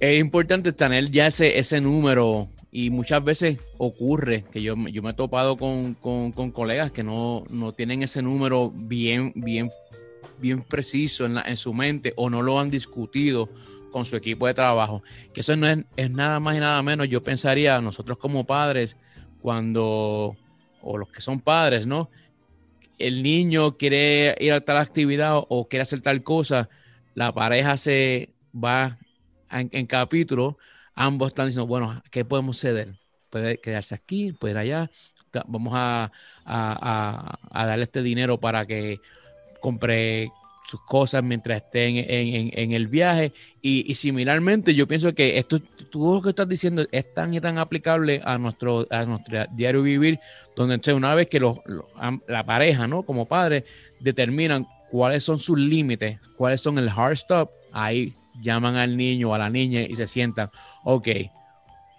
es 0.00 0.18
importante 0.18 0.72
tener 0.72 1.10
ya 1.10 1.28
ese, 1.28 1.58
ese 1.58 1.80
número 1.80 2.48
y 2.74 2.88
muchas 2.88 3.22
veces 3.22 3.58
ocurre 3.76 4.46
que 4.50 4.62
yo, 4.62 4.74
yo 4.90 5.02
me 5.02 5.10
he 5.10 5.14
topado 5.14 5.56
con, 5.58 5.94
colegas 6.52 6.90
que 6.90 7.04
no, 7.04 7.44
tienen 7.76 8.02
ese 8.02 8.22
número 8.22 8.72
bien, 8.74 9.30
bien, 9.36 9.70
bien 10.38 10.62
preciso 10.62 11.26
en, 11.26 11.36
en, 11.36 11.58
su 11.58 11.74
mente 11.74 12.14
o 12.16 12.30
no 12.30 12.40
lo 12.40 12.58
han 12.58 12.70
discutido 12.70 13.50
con 13.90 14.06
su 14.06 14.16
equipo 14.16 14.46
de 14.46 14.54
trabajo. 14.54 15.02
Que 15.34 15.42
eso 15.42 15.54
no 15.54 15.68
es, 15.68 15.84
es 15.98 16.10
nada 16.10 16.40
más 16.40 16.56
y 16.56 16.60
nada 16.60 16.82
menos. 16.82 17.10
Yo 17.10 17.22
pensaría, 17.22 17.78
nosotros 17.82 18.16
como 18.16 18.46
padres, 18.46 18.96
cuando, 19.42 20.34
o 20.80 20.96
los 20.96 21.10
que 21.10 21.20
son 21.20 21.40
padres, 21.40 21.86
¿no? 21.86 22.08
El 22.98 23.22
niño 23.22 23.76
quiere 23.76 24.34
ir 24.40 24.54
a 24.54 24.62
tal 24.62 24.78
actividad 24.78 25.42
o 25.46 25.68
quiere 25.68 25.82
hacer 25.82 26.00
tal 26.00 26.22
cosa, 26.22 26.70
la 27.12 27.34
pareja 27.34 27.76
se 27.76 28.30
va 28.54 28.96
en 29.50 29.84
capítulo 29.84 30.56
ambos 30.94 31.28
están 31.28 31.46
diciendo, 31.46 31.66
bueno, 31.66 32.02
¿qué 32.10 32.24
podemos 32.24 32.58
ceder? 32.58 32.94
Puede 33.30 33.58
quedarse 33.58 33.94
aquí, 33.94 34.32
puede 34.32 34.52
ir 34.52 34.58
allá, 34.58 34.90
vamos 35.46 35.72
a, 35.74 36.10
darle 37.52 37.84
este 37.84 38.02
dinero 38.02 38.38
para 38.38 38.66
que 38.66 39.00
compre 39.60 40.30
sus 40.64 40.80
cosas 40.82 41.22
mientras 41.22 41.62
esté 41.62 41.86
en, 41.86 42.72
el 42.72 42.86
viaje. 42.86 43.32
Y, 43.60 43.94
similarmente, 43.94 44.74
yo 44.74 44.86
pienso 44.86 45.14
que 45.14 45.38
esto, 45.38 45.60
todo 45.90 46.16
lo 46.16 46.22
que 46.22 46.30
estás 46.30 46.48
diciendo 46.48 46.86
es 46.92 47.12
tan 47.14 47.34
y 47.34 47.40
tan 47.40 47.58
aplicable 47.58 48.20
a 48.24 48.38
nuestro, 48.38 48.86
a 48.90 49.04
nuestro 49.04 49.44
diario 49.52 49.82
vivir, 49.82 50.18
donde 50.56 50.74
entonces 50.74 50.94
una 50.94 51.14
vez 51.14 51.28
que 51.28 51.40
la 51.40 52.46
pareja, 52.46 52.86
¿no? 52.86 53.02
Como 53.02 53.26
padres, 53.26 53.64
determinan 54.00 54.66
cuáles 54.90 55.24
son 55.24 55.38
sus 55.38 55.58
límites, 55.58 56.18
cuáles 56.36 56.60
son 56.60 56.78
el 56.78 56.88
hard 56.88 57.12
stop, 57.12 57.50
ahí 57.72 58.14
llaman 58.40 58.76
al 58.76 58.96
niño 58.96 59.30
o 59.30 59.34
a 59.34 59.38
la 59.38 59.50
niña 59.50 59.82
y 59.82 59.94
se 59.94 60.06
sientan, 60.06 60.50
ok, 60.84 61.08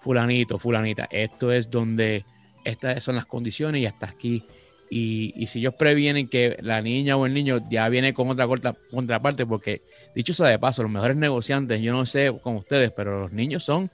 fulanito, 0.00 0.58
fulanita, 0.58 1.08
esto 1.10 1.52
es 1.52 1.70
donde 1.70 2.24
estas 2.64 3.02
son 3.02 3.16
las 3.16 3.26
condiciones 3.26 3.80
y 3.80 3.86
hasta 3.86 4.06
aquí. 4.06 4.44
Y, 4.90 5.46
si 5.48 5.58
ellos 5.58 5.74
previenen 5.74 6.28
que 6.28 6.56
la 6.60 6.80
niña 6.80 7.16
o 7.16 7.26
el 7.26 7.34
niño 7.34 7.58
ya 7.68 7.88
viene 7.88 8.14
con 8.14 8.28
otra 8.28 8.46
contraparte, 8.90 9.44
porque 9.46 9.82
dicho 10.14 10.32
sea 10.32 10.46
de 10.46 10.58
paso, 10.58 10.82
los 10.82 10.92
mejores 10.92 11.16
negociantes, 11.16 11.80
yo 11.80 11.92
no 11.92 12.06
sé 12.06 12.32
con 12.42 12.56
ustedes, 12.56 12.92
pero 12.94 13.22
los 13.22 13.32
niños 13.32 13.64
son, 13.64 13.90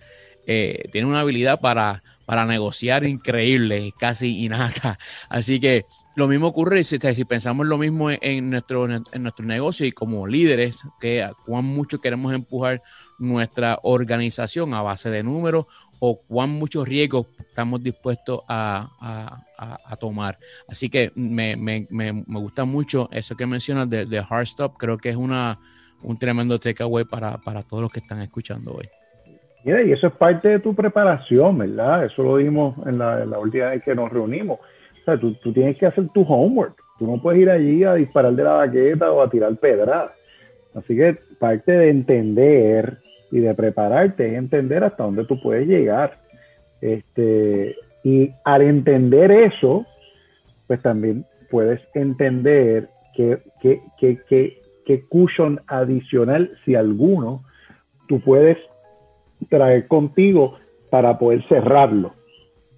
eh, 0.47 0.89
tienen 0.93 1.09
una 1.09 1.21
habilidad 1.21 1.61
para, 1.61 2.03
para 2.27 2.45
negociar 2.45 3.05
increíble, 3.05 3.93
casi 3.99 4.45
innata. 4.45 4.99
Así 5.29 5.59
que 5.59 5.87
lo 6.17 6.27
mismo 6.27 6.49
ocurre 6.49 6.83
si, 6.83 6.99
pensamos 7.25 7.67
lo 7.67 7.79
mismo 7.79 8.11
en 8.11 8.51
nuestro, 8.51 8.87
en 8.87 9.23
nuestro 9.23 9.45
negocio 9.45 9.87
y 9.87 9.93
como 9.93 10.27
líderes, 10.27 10.81
que 11.01 11.27
cuán 11.47 11.65
mucho 11.65 12.01
queremos 12.01 12.35
empujar 12.35 12.83
nuestra 13.19 13.79
organización 13.83 14.75
a 14.75 14.83
base 14.83 15.09
de 15.11 15.23
números 15.23 15.67
o 16.01 16.21
cuán 16.23 16.51
muchos 16.51 16.89
riesgos 16.89 17.27
estamos 17.39 17.83
dispuestos 17.83 18.41
a, 18.49 18.89
tomar. 20.01 20.39
Así 20.67 20.89
que 20.89 21.13
me, 21.15 21.87
gusta 22.27 22.65
mucho 22.65 23.09
eso 23.13 23.37
que 23.37 23.47
mencionas 23.47 23.89
de, 23.89 24.07
de 24.07 24.19
Hard 24.19 24.43
Stop. 24.45 24.79
Creo 24.79 24.99
que 24.99 25.11
es 25.11 25.17
una, 25.17 25.59
un 26.03 26.19
tremendo 26.19 26.59
takeaway 26.59 27.05
para, 27.05 27.39
para 27.39 27.63
todos 27.63 27.83
los 27.83 27.93
que 27.93 28.01
están 28.01 28.21
escuchando 28.21 28.73
hoy. 28.73 28.89
Mira, 29.63 29.83
y 29.83 29.93
eso 29.93 30.07
es 30.07 30.15
parte 30.15 30.49
de 30.49 30.59
tu 30.59 30.75
preparación, 30.75 31.59
¿verdad? 31.59 32.07
Eso 32.07 32.23
lo 32.23 32.37
vimos 32.37 32.75
en 32.87 32.99
la, 32.99 33.23
en 33.23 33.31
la 33.31 33.39
última 33.39 33.67
vez 33.67 33.83
que 33.83 33.95
nos 33.95 34.11
reunimos 34.11 34.59
tú, 35.05 35.53
tienes 35.53 35.77
que 35.77 35.87
hacer 35.87 36.09
tu 36.09 36.23
homework. 36.23 36.77
Tú 36.99 37.07
no 37.07 37.21
puedes 37.21 37.41
ir 37.41 37.51
allí 37.51 37.85
a 37.85 37.95
disparar 37.95 38.33
de 38.35 38.45
la 38.45 38.53
baqueta 38.53 39.11
o 39.11 39.23
a 39.23 39.31
tirar 39.31 39.57
pedradas. 39.57 40.13
Así 40.75 40.97
que 40.97 41.17
parte 41.39 41.73
de 41.73 41.91
entender 41.91 42.99
y 43.31 43.41
de 43.41 43.55
prepararte 43.55 44.27
es 44.27 44.35
entender 44.35 44.85
hasta 44.85 45.05
dónde 45.05 45.25
tú 45.25 45.41
puedes 45.41 45.67
llegar. 45.67 46.19
Este, 46.81 47.77
y 48.03 48.31
al 48.45 48.63
entender 48.63 49.31
eso, 49.31 49.87
pues 50.67 50.81
también 50.83 51.25
puedes 51.51 51.81
entender 51.95 52.89
que, 53.15 53.43
que, 53.61 55.05
cushion 55.09 55.61
adicional, 55.67 56.51
si 56.65 56.75
alguno, 56.75 57.45
tú 58.09 58.21
puedes 58.21 58.59
traer 59.49 59.87
contigo 59.87 60.57
para 60.91 61.19
poder 61.19 61.47
cerrarlo. 61.49 62.13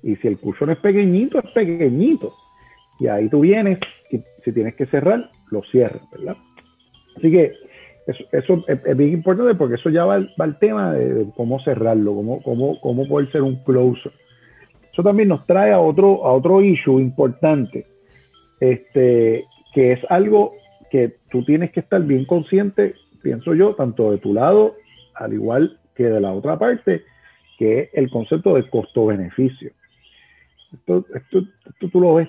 Y 0.02 0.16
si 0.16 0.28
el 0.28 0.38
cushion 0.38 0.70
es 0.70 0.78
pequeñito, 0.78 1.38
es 1.38 1.50
pequeñito. 1.50 2.34
Y 2.98 3.08
ahí 3.08 3.28
tú 3.28 3.40
vienes 3.40 3.78
y 4.10 4.22
si 4.44 4.52
tienes 4.52 4.74
que 4.74 4.86
cerrar, 4.86 5.30
lo 5.50 5.62
cierras, 5.64 6.02
¿verdad? 6.10 6.36
Así 7.16 7.30
que 7.30 7.52
eso, 8.32 8.64
es, 8.66 8.96
bien 8.96 9.12
importante 9.12 9.54
porque 9.54 9.76
eso 9.76 9.90
ya 9.90 10.04
va, 10.04 10.14
al, 10.38 10.58
tema 10.58 10.92
de, 10.92 11.26
cómo 11.36 11.60
cerrarlo, 11.60 12.14
cómo, 12.14 12.42
cómo, 12.42 12.80
cómo 12.80 13.06
poder 13.06 13.30
ser 13.30 13.42
un 13.42 13.62
closer. 13.64 14.12
Eso 14.92 15.02
también 15.02 15.28
nos 15.28 15.46
trae 15.46 15.72
a 15.72 15.80
otro, 15.80 16.26
a 16.26 16.32
otro 16.32 16.60
issue 16.60 17.00
importante, 17.00 17.86
este, 18.60 19.44
que 19.72 19.92
es 19.92 20.00
algo 20.10 20.54
que 20.90 21.16
tú 21.30 21.44
tienes 21.44 21.72
que 21.72 21.80
estar 21.80 22.02
bien 22.02 22.26
consciente, 22.26 22.94
pienso 23.22 23.54
yo, 23.54 23.74
tanto 23.74 24.10
de 24.10 24.18
tu 24.18 24.34
lado, 24.34 24.74
al 25.14 25.32
igual 25.32 25.78
que 25.94 26.04
de 26.04 26.20
la 26.20 26.32
otra 26.32 26.58
parte, 26.58 27.02
que 27.58 27.80
es 27.80 27.90
el 27.94 28.10
concepto 28.10 28.54
de 28.54 28.68
costo-beneficio. 28.68 29.70
Esto, 30.72 31.04
esto, 31.14 31.42
tú 31.90 32.00
lo 32.00 32.14
ves 32.14 32.28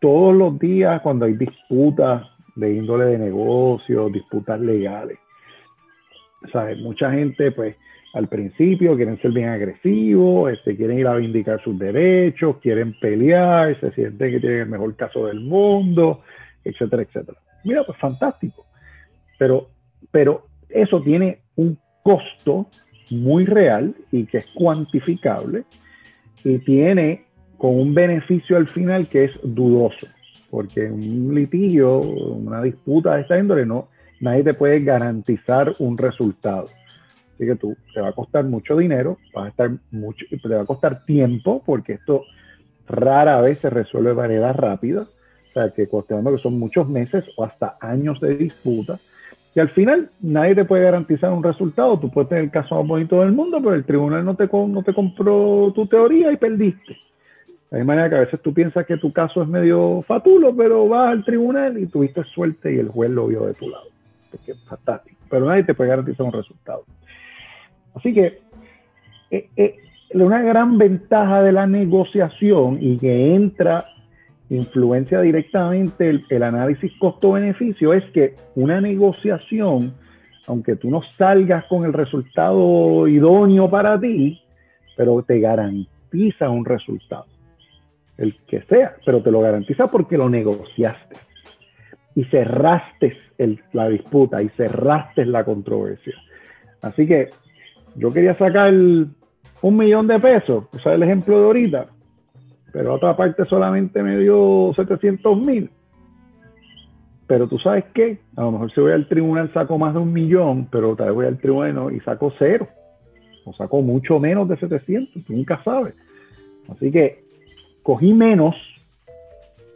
todos 0.00 0.34
los 0.34 0.58
días 0.58 1.00
cuando 1.02 1.26
hay 1.26 1.34
disputas 1.34 2.26
de 2.56 2.74
índole 2.74 3.06
de 3.06 3.18
negocios, 3.18 4.12
disputas 4.12 4.60
legales. 4.60 5.18
¿Sabes? 6.52 6.78
Mucha 6.78 7.10
gente, 7.12 7.52
pues, 7.52 7.76
al 8.14 8.28
principio 8.28 8.96
quieren 8.96 9.20
ser 9.20 9.30
bien 9.30 9.48
agresivos, 9.48 10.52
este, 10.52 10.76
quieren 10.76 10.98
ir 10.98 11.06
a 11.06 11.14
vindicar 11.14 11.62
sus 11.62 11.78
derechos, 11.78 12.56
quieren 12.58 12.94
pelear, 13.00 13.78
se 13.80 13.90
sienten 13.92 14.32
que 14.32 14.40
tienen 14.40 14.60
el 14.60 14.68
mejor 14.68 14.94
caso 14.96 15.26
del 15.26 15.40
mundo, 15.40 16.22
etcétera, 16.64 17.02
etcétera. 17.02 17.38
Mira, 17.64 17.84
pues 17.84 17.98
fantástico. 17.98 18.66
Pero, 19.38 19.68
pero 20.10 20.46
eso 20.68 21.00
tiene 21.00 21.40
un 21.56 21.78
costo 22.02 22.66
muy 23.10 23.44
real 23.44 23.94
y 24.10 24.26
que 24.26 24.38
es 24.38 24.46
cuantificable 24.54 25.64
y 26.44 26.58
tiene 26.58 27.24
con 27.62 27.78
un 27.78 27.94
beneficio 27.94 28.56
al 28.56 28.66
final 28.66 29.06
que 29.06 29.22
es 29.26 29.30
dudoso, 29.40 30.08
porque 30.50 30.90
un 30.90 31.32
litigio, 31.32 32.00
una 32.00 32.60
disputa 32.60 33.14
de 33.14 33.20
esta 33.20 33.38
índole, 33.38 33.64
no, 33.64 33.86
nadie 34.18 34.42
te 34.42 34.52
puede 34.52 34.82
garantizar 34.82 35.72
un 35.78 35.96
resultado. 35.96 36.64
Así 37.34 37.46
que 37.46 37.54
tú 37.54 37.76
te 37.94 38.00
va 38.00 38.08
a 38.08 38.12
costar 38.14 38.42
mucho 38.46 38.76
dinero, 38.76 39.16
va 39.38 39.44
a 39.44 39.48
estar 39.50 39.70
mucho, 39.92 40.26
te 40.28 40.48
va 40.48 40.62
a 40.62 40.66
costar 40.66 41.04
tiempo, 41.04 41.62
porque 41.64 41.92
esto 41.92 42.24
rara 42.88 43.40
vez 43.40 43.60
se 43.60 43.70
resuelve 43.70 44.10
de 44.10 44.16
manera 44.16 44.52
rápida. 44.52 45.02
O 45.02 45.52
sea, 45.52 45.70
que 45.70 45.86
que 45.86 46.38
son 46.42 46.58
muchos 46.58 46.88
meses 46.88 47.24
o 47.36 47.44
hasta 47.44 47.76
años 47.80 48.18
de 48.18 48.34
disputa. 48.38 48.98
Y 49.54 49.60
al 49.60 49.68
final 49.68 50.10
nadie 50.20 50.56
te 50.56 50.64
puede 50.64 50.82
garantizar 50.82 51.30
un 51.32 51.44
resultado. 51.44 51.96
Tú 52.00 52.10
puedes 52.10 52.28
tener 52.28 52.42
el 52.42 52.50
caso 52.50 52.74
más 52.74 52.88
bonito 52.88 53.20
del 53.20 53.30
mundo, 53.30 53.58
pero 53.62 53.74
el 53.76 53.84
tribunal 53.84 54.24
no 54.24 54.34
te, 54.34 54.48
no 54.50 54.82
te 54.82 54.92
compró 54.92 55.70
tu 55.72 55.86
teoría 55.86 56.32
y 56.32 56.36
perdiste. 56.36 56.96
De 57.72 57.84
manera 57.84 58.10
que 58.10 58.16
a 58.16 58.20
veces 58.20 58.40
tú 58.42 58.52
piensas 58.52 58.84
que 58.86 58.98
tu 58.98 59.12
caso 59.12 59.42
es 59.42 59.48
medio 59.48 60.04
fatulo, 60.06 60.54
pero 60.54 60.86
vas 60.88 61.08
al 61.08 61.24
tribunal 61.24 61.78
y 61.78 61.86
tuviste 61.86 62.22
suerte 62.24 62.74
y 62.74 62.78
el 62.78 62.88
juez 62.88 63.10
lo 63.10 63.26
vio 63.26 63.46
de 63.46 63.54
tu 63.54 63.68
lado. 63.68 63.86
Porque 64.30 64.52
es 64.52 64.62
fantástico. 64.64 65.18
Pero 65.30 65.46
nadie 65.46 65.64
te 65.64 65.72
puede 65.72 65.88
garantizar 65.88 66.26
un 66.26 66.32
resultado. 66.32 66.84
Así 67.94 68.12
que 68.12 68.40
eh, 69.30 69.48
eh, 69.56 69.76
una 70.12 70.42
gran 70.42 70.76
ventaja 70.76 71.42
de 71.42 71.52
la 71.52 71.66
negociación 71.66 72.76
y 72.80 72.98
que 72.98 73.34
entra, 73.34 73.86
influencia 74.50 75.20
directamente 75.22 76.20
el, 76.28 76.42
análisis 76.42 76.92
costo-beneficio 76.98 77.94
es 77.94 78.04
que 78.10 78.34
una 78.54 78.82
negociación, 78.82 79.94
aunque 80.46 80.76
tú 80.76 80.90
no 80.90 81.00
salgas 81.16 81.64
con 81.66 81.84
el 81.84 81.94
resultado 81.94 83.08
idóneo 83.08 83.70
para 83.70 83.98
ti, 83.98 84.42
pero 84.96 85.22
te 85.22 85.40
garantiza 85.40 86.50
un 86.50 86.66
resultado, 86.66 87.24
el 88.18 88.36
que 88.46 88.62
sea, 88.62 88.96
pero 89.04 89.22
te 89.22 89.30
lo 89.30 89.40
garantiza 89.40 89.86
porque 89.86 90.16
lo 90.16 90.28
negociaste 90.28 91.16
y 92.14 92.24
cerraste 92.24 93.16
la 93.72 93.88
disputa 93.88 94.42
y 94.42 94.48
cerraste 94.50 95.24
la 95.26 95.44
controversia. 95.44 96.14
Así 96.80 97.06
que 97.06 97.30
yo 97.96 98.12
quería 98.12 98.34
sacar 98.34 98.72
un 98.72 99.76
millón 99.76 100.06
de 100.06 100.18
pesos, 100.18 100.64
sea, 100.82 100.92
el 100.92 101.02
ejemplo 101.02 101.38
de 101.38 101.46
ahorita, 101.46 101.86
pero 102.72 102.94
otra 102.94 103.16
parte 103.16 103.44
solamente 103.46 104.02
me 104.02 104.18
dio 104.18 104.72
700 104.74 105.38
mil. 105.38 105.70
Pero 107.26 107.48
tú 107.48 107.58
sabes 107.58 107.84
qué, 107.94 108.18
a 108.36 108.42
lo 108.42 108.52
mejor 108.52 108.72
si 108.72 108.80
voy 108.80 108.92
al 108.92 109.08
tribunal 109.08 109.52
saco 109.52 109.78
más 109.78 109.94
de 109.94 110.00
un 110.00 110.12
millón, 110.12 110.68
pero 110.70 110.94
tal 110.96 111.06
vez 111.06 111.14
voy 111.14 111.26
al 111.26 111.38
tribunal 111.38 111.94
y 111.94 112.00
saco 112.00 112.32
cero, 112.38 112.68
o 113.44 113.52
saco 113.52 113.80
mucho 113.80 114.18
menos 114.18 114.48
de 114.48 114.56
700, 114.56 115.24
tú 115.24 115.32
nunca 115.32 115.62
sabes. 115.64 115.96
Así 116.68 116.90
que 116.90 117.24
cogí 117.82 118.12
menos, 118.14 118.54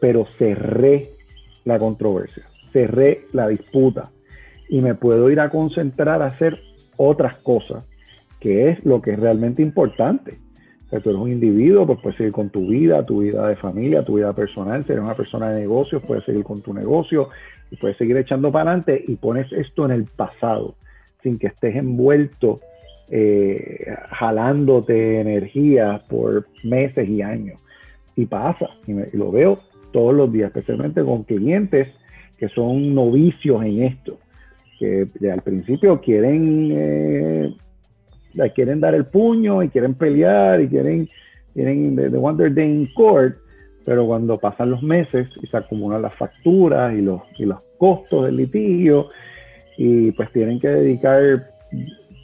pero 0.01 0.27
cerré 0.27 1.11
la 1.65 1.79
controversia, 1.79 2.45
cerré 2.73 3.27
la 3.33 3.49
disputa 3.49 4.11
y 4.69 4.81
me 4.81 4.95
puedo 4.95 5.31
ir 5.31 5.41
a 5.41 5.51
concentrar 5.51 6.23
a 6.23 6.27
hacer 6.27 6.61
otras 6.97 7.35
cosas 7.35 7.87
que 8.41 8.71
es 8.71 8.85
lo 8.85 9.01
que 9.01 9.13
es 9.13 9.19
realmente 9.19 9.63
importante. 9.63 10.39
O 10.87 10.89
sea, 10.91 11.01
tú 11.01 11.11
eres 11.11 11.21
un 11.21 11.33
individuo, 11.33 11.87
pues 11.87 11.99
puedes 12.01 12.17
seguir 12.17 12.33
con 12.33 12.51
tu 12.51 12.69
vida, 12.69 13.05
tu 13.05 13.21
vida 13.21 13.49
de 13.49 13.57
familia, 13.57 14.05
tu 14.05 14.17
vida 14.17 14.33
personal. 14.33 14.85
Si 14.85 14.93
eres 14.93 15.05
una 15.05 15.17
persona 15.17 15.51
de 15.51 15.63
negocios, 15.63 16.03
puedes 16.07 16.25
seguir 16.25 16.45
con 16.45 16.61
tu 16.61 16.73
negocio 16.73 17.31
y 17.71 17.77
puedes 17.77 17.97
seguir 17.97 18.17
echando 18.17 18.53
para 18.53 18.71
adelante 18.71 19.03
y 19.07 19.17
pones 19.17 19.51
esto 19.53 19.85
en 19.85 19.91
el 19.91 20.05
pasado, 20.05 20.77
sin 21.23 21.39
que 21.39 21.49
estés 21.49 21.75
envuelto, 21.75 22.61
eh, 23.11 23.97
jalándote 24.11 25.21
energía 25.21 26.03
por 26.09 26.47
meses 26.63 27.09
y 27.09 27.23
años. 27.23 27.61
Y 28.17 28.27
pasa, 28.27 28.71
y, 28.87 28.95
lo 29.17 29.31
veo 29.31 29.61
todos 29.93 30.15
los 30.15 30.33
días, 30.33 30.49
especialmente 30.49 31.05
con 31.05 31.23
clientes 31.25 31.89
que 32.39 32.49
son 32.49 32.95
novicios 32.95 33.63
en 33.65 33.83
esto, 33.83 34.19
que 34.79 35.07
al 35.31 35.43
principio 35.43 36.01
quieren 36.01 36.71
eh, 36.73 37.55
quieren 38.55 38.81
dar 38.81 38.95
el 38.95 39.07
puño 39.07 39.63
y 39.63 39.69
quieren 39.69 39.95
pelear 39.95 40.61
y 40.61 40.69
quieren, 40.69 41.09
quieren 41.55 41.97
de, 41.97 42.09
Wonder 42.09 42.53
Day 42.55 42.69
in 42.69 42.87
Court, 42.95 43.37
pero 43.85 44.07
cuando 44.07 44.39
pasan 44.39 44.71
los 44.71 44.83
meses 44.83 45.29
y 45.43 45.47
se 45.47 45.57
acumulan 45.57 46.03
las 46.03 46.15
facturas 46.15 46.95
y 46.95 47.01
los, 47.01 47.23
y 47.39 47.45
los 47.45 47.59
costos 47.79 48.27
del 48.27 48.37
litigio, 48.37 49.09
y 49.79 50.11
pues 50.13 50.31
tienen 50.33 50.59
que 50.61 50.69
dedicar 50.69 51.51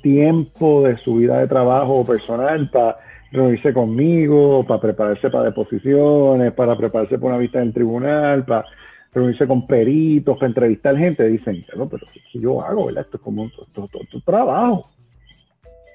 tiempo 0.03 0.87
de 0.87 0.97
su 0.99 1.17
vida 1.17 1.41
de 1.41 1.47
trabajo 1.47 2.05
personal 2.05 2.69
para 2.71 2.99
reunirse 3.33 3.73
conmigo, 3.73 4.65
para 4.67 4.81
prepararse 4.81 5.31
para 5.31 5.45
deposiciones, 5.45 6.53
para 6.53 6.77
prepararse 6.77 7.19
para 7.19 7.35
una 7.35 7.39
vista 7.39 7.61
en 7.61 7.69
el 7.69 7.75
tribunal, 7.75 8.45
para 8.45 8.67
reunirse 9.13 9.47
con 9.47 9.67
peritos, 9.67 10.37
para 10.37 10.49
entrevistar 10.49 10.97
gente, 10.97 11.27
dicen, 11.29 11.65
pero, 11.71 11.89
pero 11.89 12.07
si 12.31 12.41
yo 12.41 12.63
hago, 12.63 12.87
¿verdad? 12.87 13.05
Esto 13.05 13.17
es 13.17 13.23
como 13.23 13.43
un, 13.43 13.53
trabajo. 14.25 14.91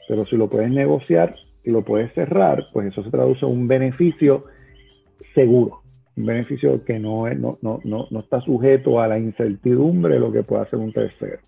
Pero 0.07 0.25
si 0.25 0.35
lo 0.35 0.49
puedes 0.49 0.71
negociar 0.71 1.35
y 1.63 1.71
lo 1.71 1.83
puedes 1.83 2.13
cerrar, 2.13 2.67
pues 2.73 2.87
eso 2.87 3.03
se 3.03 3.11
traduce 3.11 3.45
en 3.45 3.51
un 3.51 3.67
beneficio 3.67 4.45
seguro, 5.35 5.81
un 6.15 6.25
beneficio 6.25 6.83
que 6.83 6.97
no, 6.97 7.29
no, 7.35 7.59
no, 7.61 7.79
no, 7.83 8.19
está 8.19 8.41
sujeto 8.41 8.99
a 8.99 9.07
la 9.07 9.19
incertidumbre 9.19 10.15
de 10.15 10.19
lo 10.19 10.31
que 10.31 10.43
pueda 10.43 10.63
hacer 10.63 10.79
un 10.79 10.93
tercero. 10.93 11.39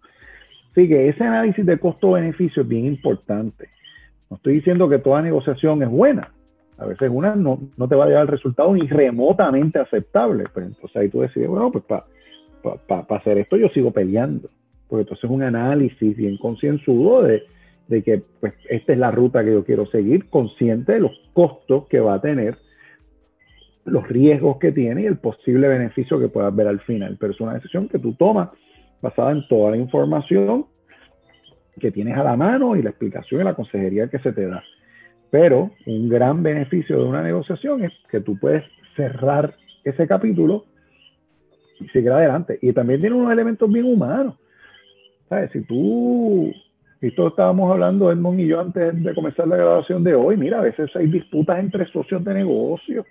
Así 0.71 0.87
que 0.87 1.09
ese 1.09 1.23
análisis 1.23 1.65
de 1.65 1.79
costo-beneficio 1.79 2.61
es 2.61 2.67
bien 2.67 2.85
importante. 2.85 3.69
No 4.29 4.37
estoy 4.37 4.55
diciendo 4.55 4.87
que 4.87 4.99
toda 4.99 5.21
negociación 5.21 5.81
es 5.83 5.89
buena. 5.89 6.31
A 6.77 6.85
veces 6.85 7.09
una 7.11 7.35
no, 7.35 7.59
no 7.77 7.87
te 7.87 7.95
va 7.95 8.05
a 8.05 8.07
llevar 8.07 8.23
el 8.23 8.27
resultado 8.29 8.73
ni 8.73 8.87
remotamente 8.87 9.79
aceptable. 9.79 10.45
Pues 10.53 10.67
entonces 10.67 10.95
ahí 10.95 11.09
tú 11.09 11.21
decides, 11.21 11.49
bueno, 11.49 11.71
pues 11.71 11.83
para 11.83 13.05
hacer 13.09 13.37
esto 13.37 13.57
yo 13.57 13.67
sigo 13.69 13.91
peleando. 13.91 14.49
Porque 14.87 15.01
entonces 15.01 15.25
es 15.25 15.29
un 15.29 15.43
análisis 15.43 16.15
bien 16.15 16.37
concienzudo 16.37 17.23
de, 17.23 17.43
de 17.87 18.03
que 18.03 18.23
pues, 18.39 18.53
esta 18.69 18.93
es 18.93 18.99
la 18.99 19.11
ruta 19.11 19.43
que 19.43 19.51
yo 19.51 19.65
quiero 19.65 19.85
seguir, 19.87 20.29
consciente 20.29 20.93
de 20.93 20.99
los 21.01 21.11
costos 21.33 21.87
que 21.87 21.99
va 21.99 22.15
a 22.15 22.21
tener, 22.21 22.57
los 23.85 24.07
riesgos 24.07 24.57
que 24.59 24.71
tiene 24.71 25.01
y 25.01 25.05
el 25.05 25.17
posible 25.17 25.67
beneficio 25.67 26.19
que 26.19 26.27
puedas 26.27 26.55
ver 26.55 26.67
al 26.67 26.79
final. 26.81 27.17
Pero 27.19 27.33
es 27.33 27.41
una 27.41 27.55
decisión 27.55 27.87
que 27.87 27.99
tú 27.99 28.13
tomas 28.13 28.49
basada 29.01 29.31
en 29.31 29.47
toda 29.47 29.71
la 29.71 29.77
información 29.77 30.65
que 31.79 31.91
tienes 31.91 32.17
a 32.17 32.23
la 32.23 32.35
mano 32.35 32.75
y 32.75 32.81
la 32.81 32.89
explicación 32.89 33.41
y 33.41 33.43
la 33.43 33.55
consejería 33.55 34.07
que 34.07 34.19
se 34.19 34.31
te 34.33 34.45
da. 34.45 34.63
Pero 35.31 35.71
un 35.85 36.09
gran 36.09 36.43
beneficio 36.43 36.97
de 36.97 37.03
una 37.05 37.23
negociación 37.23 37.83
es 37.83 37.93
que 38.09 38.19
tú 38.19 38.37
puedes 38.37 38.63
cerrar 38.95 39.55
ese 39.83 40.07
capítulo 40.07 40.65
y 41.79 41.87
seguir 41.89 42.11
adelante. 42.11 42.59
Y 42.61 42.73
también 42.73 43.01
tiene 43.01 43.15
unos 43.15 43.31
elementos 43.31 43.71
bien 43.71 43.85
humanos. 43.85 44.35
¿Sabes? 45.29 45.51
Si 45.51 45.61
tú 45.61 46.51
esto 47.01 47.29
estábamos 47.29 47.71
hablando 47.71 48.11
Edmond 48.11 48.41
y 48.41 48.47
yo 48.47 48.59
antes 48.59 49.01
de 49.01 49.13
comenzar 49.13 49.47
la 49.47 49.55
grabación 49.55 50.03
de 50.03 50.15
hoy. 50.15 50.35
Mira, 50.35 50.59
a 50.59 50.63
veces 50.63 50.93
hay 50.95 51.07
disputas 51.07 51.57
entre 51.59 51.85
socios 51.85 52.23
de 52.25 52.33
negocio 52.33 53.05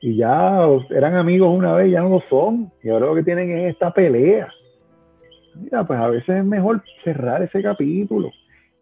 y 0.00 0.16
ya 0.16 0.66
eran 0.90 1.14
amigos 1.14 1.56
una 1.56 1.74
vez, 1.74 1.92
ya 1.92 2.00
no 2.00 2.08
lo 2.08 2.22
son. 2.28 2.72
Y 2.82 2.88
ahora 2.88 3.06
lo 3.06 3.14
que 3.14 3.22
tienen 3.22 3.50
es 3.58 3.74
esta 3.74 3.92
pelea. 3.92 4.48
Mira, 5.60 5.86
pues 5.86 5.98
a 5.98 6.08
veces 6.08 6.28
es 6.28 6.44
mejor 6.44 6.82
cerrar 7.04 7.42
ese 7.42 7.62
capítulo 7.62 8.30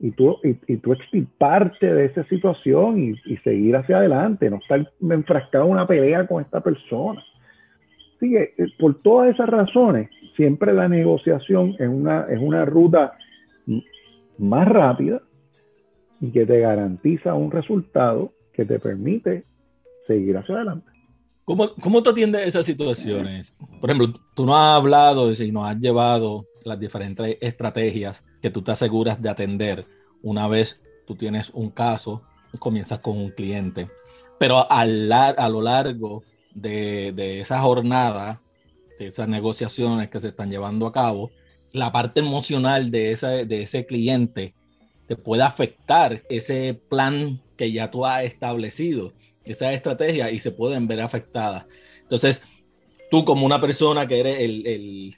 y 0.01 0.11
tú, 0.11 0.39
y, 0.43 0.77
tú 0.77 0.93
extirparte 0.93 1.93
de 1.93 2.07
esa 2.07 2.25
situación 2.25 2.99
y, 2.99 3.37
seguir 3.39 3.77
hacia 3.77 3.99
adelante, 3.99 4.51
no 4.51 4.57
estar 4.57 4.91
enfrascado 5.01 5.65
en 5.65 5.71
una 5.71 5.87
pelea 5.87 6.27
con 6.27 6.43
esta 6.43 6.61
persona. 6.61 7.23
Así 8.17 8.37
eh, 8.37 8.55
por 8.79 9.01
todas 9.01 9.33
esas 9.35 9.49
razones, 9.49 10.11
siempre 10.37 10.73
la 10.73 10.89
negociación 10.89 11.75
es 11.79 11.89
una, 11.89 12.27
es 12.29 12.41
una 12.41 12.65
ruta 12.65 13.15
más 14.39 14.69
rápida 14.69 15.23
y 16.21 16.31
que 16.31 16.45
te 16.47 16.61
garantiza 16.61 17.35
un 17.35 17.51
resultado 17.51 18.33
que 18.53 18.65
te 18.65 18.79
permite 18.79 19.45
seguir 20.07 20.37
hacia 20.37 20.57
adelante. 20.57 20.94
¿Cómo, 21.45 21.75
cómo 21.75 22.03
tú 22.03 22.11
atiendes 22.11 22.47
esas 22.47 22.65
situaciones? 22.65 23.55
Por 23.81 23.91
ejemplo, 23.91 24.21
tú 24.35 24.47
no 24.47 24.57
has 24.57 24.77
hablado 24.77 25.31
y 25.33 25.53
no 25.53 25.67
has 25.67 25.79
llevado 25.79 26.47
las 26.65 26.81
diferentes 26.81 27.37
estrategias 27.41 28.25
que 28.41 28.51
tú 28.51 28.63
te 28.63 28.73
aseguras 28.73 29.21
de 29.21 29.29
atender 29.29 29.87
una 30.23 30.49
vez 30.49 30.81
tú 31.07 31.15
tienes 31.17 31.51
un 31.51 31.71
caso 31.71 32.23
y 32.53 32.59
comienzas 32.59 33.01
con 33.01 33.19
un 33.19 33.31
cliente. 33.31 33.89
Pero 34.39 34.59
a, 34.59 34.81
a 34.81 35.49
lo 35.49 35.61
largo 35.61 36.25
de, 36.55 37.13
de 37.13 37.41
esa 37.41 37.61
jornada, 37.61 38.41
de 38.99 39.09
esas 39.09 39.29
negociaciones 39.29 40.09
que 40.09 40.21
se 40.21 40.29
están 40.29 40.51
llevando 40.51 40.87
a 40.87 40.93
cabo, 40.93 41.31
la 41.73 41.93
parte 41.93 42.21
emocional 42.21 42.91
de, 42.91 43.13
esa, 43.13 43.29
de 43.29 43.63
ese 43.63 43.85
cliente 43.85 44.55
te 45.07 45.17
puede 45.17 45.43
afectar 45.43 46.23
ese 46.31 46.81
plan 46.89 47.41
que 47.57 47.73
ya 47.73 47.91
tú 47.91 48.07
has 48.07 48.25
establecido, 48.25 49.13
esa 49.45 49.73
estrategia 49.73 50.31
y 50.31 50.41
se 50.41 50.51
pueden 50.51 50.87
ver 50.87 51.01
afectadas. 51.01 51.67
Entonces, 52.03 52.43
tú 53.11 53.25
como 53.25 53.47
una 53.47 53.61
persona 53.61 54.07
que 54.07 54.21
eres 54.21 54.41
el, 54.41 54.67
el, 54.67 55.15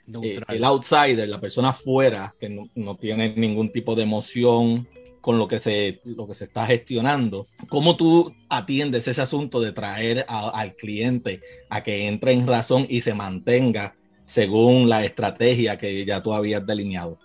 el, 0.48 0.64
outsider, 0.64 1.28
la 1.28 1.40
persona 1.40 1.70
afuera, 1.70 2.34
que 2.38 2.48
no, 2.48 2.68
no, 2.74 2.96
tiene 2.96 3.34
ningún 3.36 3.70
tipo 3.70 3.94
de 3.94 4.02
emoción 4.02 4.88
con 5.20 5.38
lo 5.38 5.48
que, 5.48 5.58
se, 5.58 6.00
lo 6.04 6.28
que 6.28 6.34
se 6.34 6.44
está 6.44 6.66
gestionando, 6.66 7.48
¿cómo 7.68 7.96
tú 7.96 8.32
atiendes 8.48 9.08
ese 9.08 9.22
asunto 9.22 9.60
de 9.60 9.72
traer 9.72 10.24
al 10.28 10.76
cliente 10.76 11.40
a 11.68 11.82
que 11.82 12.06
entre 12.06 12.32
en 12.32 12.46
razón 12.46 12.86
y 12.88 13.00
se 13.00 13.14
mantenga 13.14 13.96
según 14.26 14.88
la 14.88 15.04
estrategia 15.04 15.78
que 15.78 16.04
ya 16.04 16.22
tú 16.22 16.34
habías 16.34 16.66
delineado. 16.66 17.18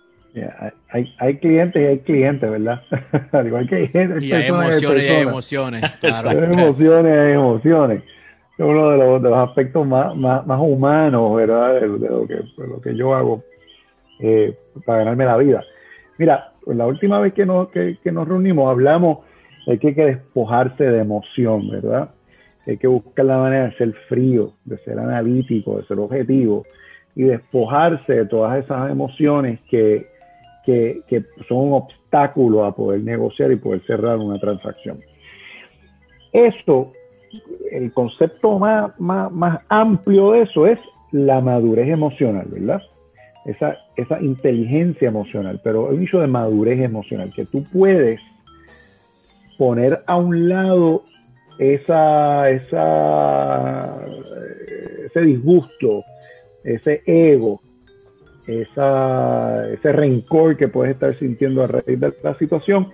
Hay, 0.90 1.14
hay, 1.18 1.36
clientes 1.38 1.82
y 1.82 1.86
hay 1.86 1.98
clientes, 2.00 2.50
¿verdad? 2.50 2.82
Al 3.32 3.46
igual 3.46 3.68
que 3.68 3.76
hay, 3.76 3.90
y 4.20 4.32
hay 4.32 4.46
emociones 4.46 5.04
y 5.04 5.08
hay 5.08 5.22
emociones. 5.22 5.82
Hay 6.02 6.38
emociones 6.38 7.14
y 7.14 7.18
hay 7.18 7.32
emociones. 7.32 8.02
uno 8.58 8.90
de 8.90 8.98
los, 8.98 9.22
de 9.22 9.30
los 9.30 9.48
aspectos 9.48 9.86
más, 9.86 10.16
más, 10.16 10.46
más, 10.46 10.60
humanos, 10.60 11.36
¿verdad? 11.36 11.80
De, 11.80 11.86
lo, 11.86 12.26
que, 12.26 12.40
lo 12.56 12.80
que 12.80 12.96
yo 12.96 13.14
hago 13.14 13.42
eh, 14.20 14.56
para 14.86 15.00
ganarme 15.00 15.24
la 15.26 15.36
vida. 15.36 15.64
Mira, 16.18 16.52
la 16.66 16.86
última 16.86 17.18
vez 17.18 17.34
que 17.34 17.44
nos, 17.44 17.68
que, 17.70 17.98
que 18.02 18.12
nos 18.12 18.26
reunimos 18.26 18.70
hablamos 18.70 19.18
de 19.66 19.78
que 19.78 19.88
hay 19.88 19.94
que 19.94 20.04
despojarse 20.06 20.84
de 20.84 21.00
emoción, 21.00 21.68
¿verdad? 21.68 22.10
Hay 22.66 22.78
que 22.78 22.86
buscar 22.86 23.24
la 23.26 23.38
manera 23.38 23.64
de 23.64 23.72
ser 23.72 23.92
frío, 24.08 24.54
de 24.64 24.78
ser 24.78 24.98
analítico, 24.98 25.78
de 25.78 25.84
ser 25.84 25.98
objetivo 25.98 26.64
y 27.14 27.24
despojarse 27.24 28.14
de 28.14 28.26
todas 28.26 28.64
esas 28.64 28.90
emociones 28.90 29.60
que, 29.68 30.11
que, 30.64 31.02
son 31.48 31.58
un 31.58 31.72
obstáculo 31.74 32.64
a 32.64 32.74
poder 32.74 33.02
negociar 33.02 33.52
y 33.52 33.56
poder 33.56 33.82
cerrar 33.86 34.18
una 34.18 34.38
transacción. 34.38 35.00
Esto, 36.32 36.92
el 37.70 37.92
concepto 37.92 38.58
más, 38.58 38.98
más, 39.00 39.30
más 39.32 39.60
amplio 39.68 40.32
de 40.32 40.42
eso 40.42 40.66
es 40.66 40.78
la 41.10 41.40
madurez 41.40 41.88
emocional, 41.88 42.46
¿verdad? 42.50 42.80
Esa, 43.44 43.76
esa 43.96 44.20
inteligencia 44.22 45.08
emocional, 45.08 45.60
pero 45.62 45.88
un 45.88 46.02
hecho 46.02 46.20
de 46.20 46.28
madurez 46.28 46.80
emocional, 46.80 47.32
que 47.34 47.44
tú 47.44 47.64
puedes 47.64 48.20
poner 49.58 50.02
a 50.06 50.16
un 50.16 50.48
lado 50.48 51.04
esa, 51.58 52.50
esa, 52.50 53.96
ese 55.04 55.20
disgusto, 55.20 56.04
ese 56.64 57.02
ego, 57.06 57.60
ese 58.46 59.92
rencor 59.92 60.56
que 60.56 60.68
puedes 60.68 60.94
estar 60.94 61.14
sintiendo 61.14 61.62
a 61.62 61.66
raíz 61.68 62.00
de 62.00 62.12
la 62.22 62.36
situación 62.38 62.92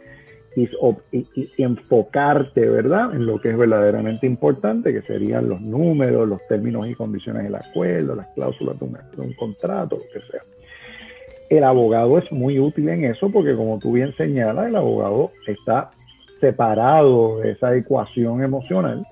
y, 0.56 1.62
enfocarte, 1.62 2.68
¿verdad?, 2.68 3.14
en 3.14 3.26
lo 3.26 3.40
que 3.40 3.50
es 3.50 3.56
verdaderamente 3.56 4.26
importante, 4.26 4.92
que 4.92 5.02
serían 5.02 5.48
los 5.48 5.60
números, 5.60 6.28
los 6.28 6.46
términos 6.48 6.88
y 6.88 6.94
condiciones 6.94 7.44
del 7.44 7.54
acuerdo, 7.54 8.16
las 8.16 8.26
cláusulas 8.34 8.76
de 8.78 8.86
un 9.22 9.32
contrato, 9.34 9.96
lo 9.96 10.02
que 10.02 10.26
sea. 10.30 10.40
El 11.48 11.64
abogado 11.64 12.18
es 12.18 12.30
muy 12.32 12.58
útil 12.58 12.88
en 12.88 13.04
eso 13.04 13.30
porque, 13.30 13.54
como 13.54 13.78
tú 13.78 13.92
bien 13.92 14.14
señalas, 14.16 14.68
el 14.68 14.76
abogado 14.76 15.30
está 15.46 15.90
separado 16.40 17.38
de 17.40 17.52
esa 17.52 17.74
ecuación 17.74 18.42
emocional 18.42 19.04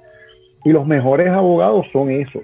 y 0.65 0.71
los 0.71 0.87
mejores 0.87 1.29
abogados 1.29 1.87
son 1.93 2.11
esos. 2.11 2.43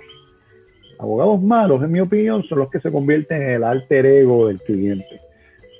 Abogados 1.02 1.42
malos, 1.42 1.82
en 1.82 1.90
mi 1.90 1.98
opinión, 1.98 2.44
son 2.44 2.60
los 2.60 2.70
que 2.70 2.78
se 2.78 2.92
convierten 2.92 3.42
en 3.42 3.50
el 3.50 3.64
alter 3.64 4.06
ego 4.06 4.46
del 4.46 4.60
cliente. 4.60 5.20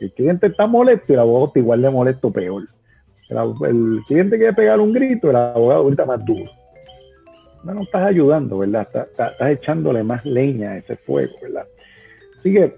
El 0.01 0.13
cliente 0.13 0.49
está 0.49 0.67
molesto, 0.67 1.13
el 1.13 1.21
abogado 1.21 1.47
está 1.47 1.61
igual 1.61 1.81
de 1.81 1.91
molesto 1.91 2.33
peor. 2.33 2.65
El, 3.29 4.01
cliente 4.09 4.37
quiere 4.37 4.53
pegar 4.53 4.81
un 4.81 4.93
grito, 4.93 5.31
el 5.31 5.37
abogado 5.37 5.87
grita 5.87 6.05
más 6.05 6.25
duro. 6.25 6.51
No, 7.63 7.75
no 7.75 7.83
estás 7.83 8.03
ayudando, 8.03 8.59
¿verdad? 8.59 8.83
Estás, 8.83 9.33
echándole 9.49 10.03
más 10.03 10.27
leña 10.27 10.73
a 10.73 10.79
ese 10.79 10.97
fuego, 10.97 11.35
¿verdad? 11.41 11.69
Así 12.41 12.53
que 12.53 12.75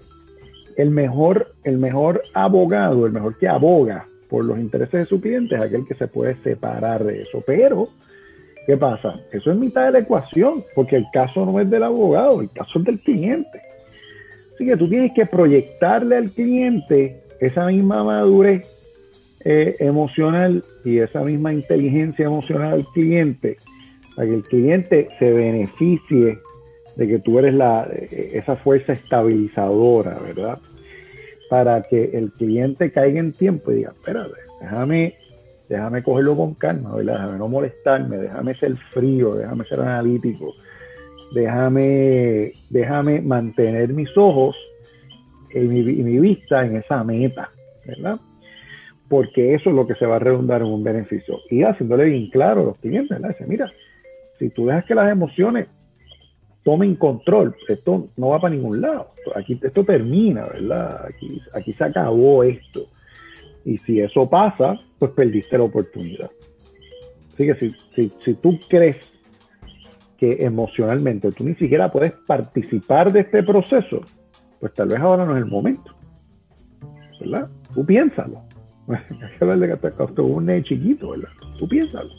el 0.77 0.91
mejor, 0.91 1.51
el 1.63 1.79
mejor 1.79 2.21
abogado, 2.35 3.07
el 3.07 3.11
mejor 3.11 3.39
que 3.39 3.47
aboga 3.47 4.05
por 4.29 4.45
los 4.45 4.59
intereses 4.59 4.99
de 4.99 5.05
su 5.07 5.19
cliente 5.19 5.55
es 5.55 5.61
aquel 5.63 5.87
que 5.87 5.95
se 5.95 6.07
puede 6.07 6.35
separar 6.43 7.03
de 7.03 7.23
eso. 7.23 7.41
Pero, 7.43 7.87
¿qué 8.65 8.77
pasa? 8.77 9.19
Eso 9.31 9.51
es 9.51 9.57
mitad 9.57 9.85
de 9.85 9.91
la 9.91 9.99
ecuación, 9.99 10.63
porque 10.73 10.95
el 10.95 11.05
caso 11.11 11.45
no 11.45 11.59
es 11.59 11.69
del 11.69 11.83
abogado, 11.83 12.41
el 12.41 12.51
caso 12.51 12.79
es 12.79 12.85
del 12.85 12.99
cliente. 12.99 13.61
Así 14.53 14.65
que 14.65 14.77
tú 14.77 14.87
tienes 14.87 15.11
que 15.13 15.25
proyectarle 15.25 16.17
al 16.17 16.31
cliente 16.31 17.21
esa 17.39 17.65
misma 17.65 18.03
madurez 18.03 18.67
eh, 19.43 19.75
emocional 19.79 20.63
y 20.83 20.99
esa 20.99 21.21
misma 21.21 21.53
inteligencia 21.53 22.25
emocional 22.25 22.73
al 22.73 22.85
cliente, 22.93 23.57
para 24.15 24.27
que 24.27 24.35
el 24.35 24.43
cliente 24.43 25.09
se 25.19 25.31
beneficie 25.31 26.39
de 26.95 27.07
que 27.07 27.19
tú 27.19 27.37
eres 27.39 27.53
la, 27.53 27.87
eh, 27.91 28.31
esa 28.33 28.55
fuerza 28.55 28.93
estabilizadora, 28.93 30.17
¿verdad? 30.19 30.59
para 31.49 31.81
que 31.83 32.11
el 32.13 32.31
cliente 32.31 32.91
caiga 32.91 33.19
en 33.19 33.33
tiempo 33.33 33.71
y 33.71 33.75
diga, 33.75 33.91
espérate, 33.91 34.33
déjame, 34.61 35.15
déjame 35.69 36.03
cogerlo 36.03 36.35
con 36.35 36.53
calma, 36.55 36.95
déjame 36.97 37.37
no 37.37 37.47
molestarme, 37.47 38.17
déjame 38.17 38.55
ser 38.55 38.75
frío, 38.91 39.35
déjame 39.35 39.65
ser 39.65 39.81
analítico, 39.81 40.53
déjame, 41.33 42.53
déjame 42.69 43.21
mantener 43.21 43.93
mis 43.93 44.15
ojos 44.17 44.55
y 45.53 45.59
mi, 45.59 46.19
vista 46.19 46.65
en 46.65 46.77
esa 46.77 47.03
meta, 47.03 47.49
¿verdad? 47.85 48.19
Porque 49.07 49.53
eso 49.53 49.69
es 49.69 49.75
lo 49.75 49.87
que 49.87 49.95
se 49.95 50.05
va 50.05 50.17
a 50.17 50.19
redundar 50.19 50.61
en 50.61 50.67
un 50.67 50.83
beneficio. 50.83 51.39
Y 51.49 51.63
haciéndole 51.63 52.05
bien 52.05 52.29
claro 52.29 52.61
a 52.61 52.65
los 52.65 52.79
clientes, 52.79 53.09
¿verdad? 53.09 53.29
Dice, 53.29 53.45
mira, 53.47 53.71
si 54.37 54.49
tú 54.49 54.65
dejas 54.65 54.83
que 54.85 54.95
las 54.95 55.11
emociones 55.11 55.67
tomen 56.65 56.95
control. 56.95 57.55
Esto 57.69 58.09
no 58.17 58.29
va 58.29 58.41
para 58.41 58.53
ningún 58.53 58.81
lado. 58.81 59.11
Aquí 59.35 59.57
esto 59.61 59.85
termina, 59.85 60.43
¿verdad? 60.51 61.05
Aquí, 61.07 61.39
aquí 61.53 61.71
se 61.73 61.83
acabó 61.83 62.43
esto. 62.43 62.87
Y 63.65 63.77
si 63.79 63.99
eso 63.99 64.29
pasa, 64.29 64.79
pues 64.99 65.11
perdiste 65.11 65.57
la 65.57 65.65
oportunidad. 65.65 66.29
Así 67.33 67.47
que 67.47 67.55
si, 67.55 67.75
si, 67.95 68.11
si 68.19 68.33
tú 68.35 68.57
crees 68.69 68.97
que 70.17 70.37
emocionalmente 70.45 71.31
tú 71.31 71.43
ni 71.43 71.55
siquiera 71.55 71.91
puedes 71.91 72.13
participar 72.25 73.11
de 73.11 73.21
este 73.21 73.43
proceso, 73.43 74.01
pues 74.59 74.73
tal 74.73 74.87
vez 74.87 74.99
ahora 74.99 75.25
no 75.25 75.35
es 75.35 75.43
el 75.43 75.49
momento. 75.49 75.95
¿Verdad? 77.19 77.49
Tú 77.73 77.85
piénsalo. 77.85 78.43
Hay 78.87 78.99
que 80.15 80.21
un 80.21 80.63
chiquito, 80.63 81.09
¿verdad? 81.09 81.29
Tú 81.57 81.67
piénsalo. 81.67 82.09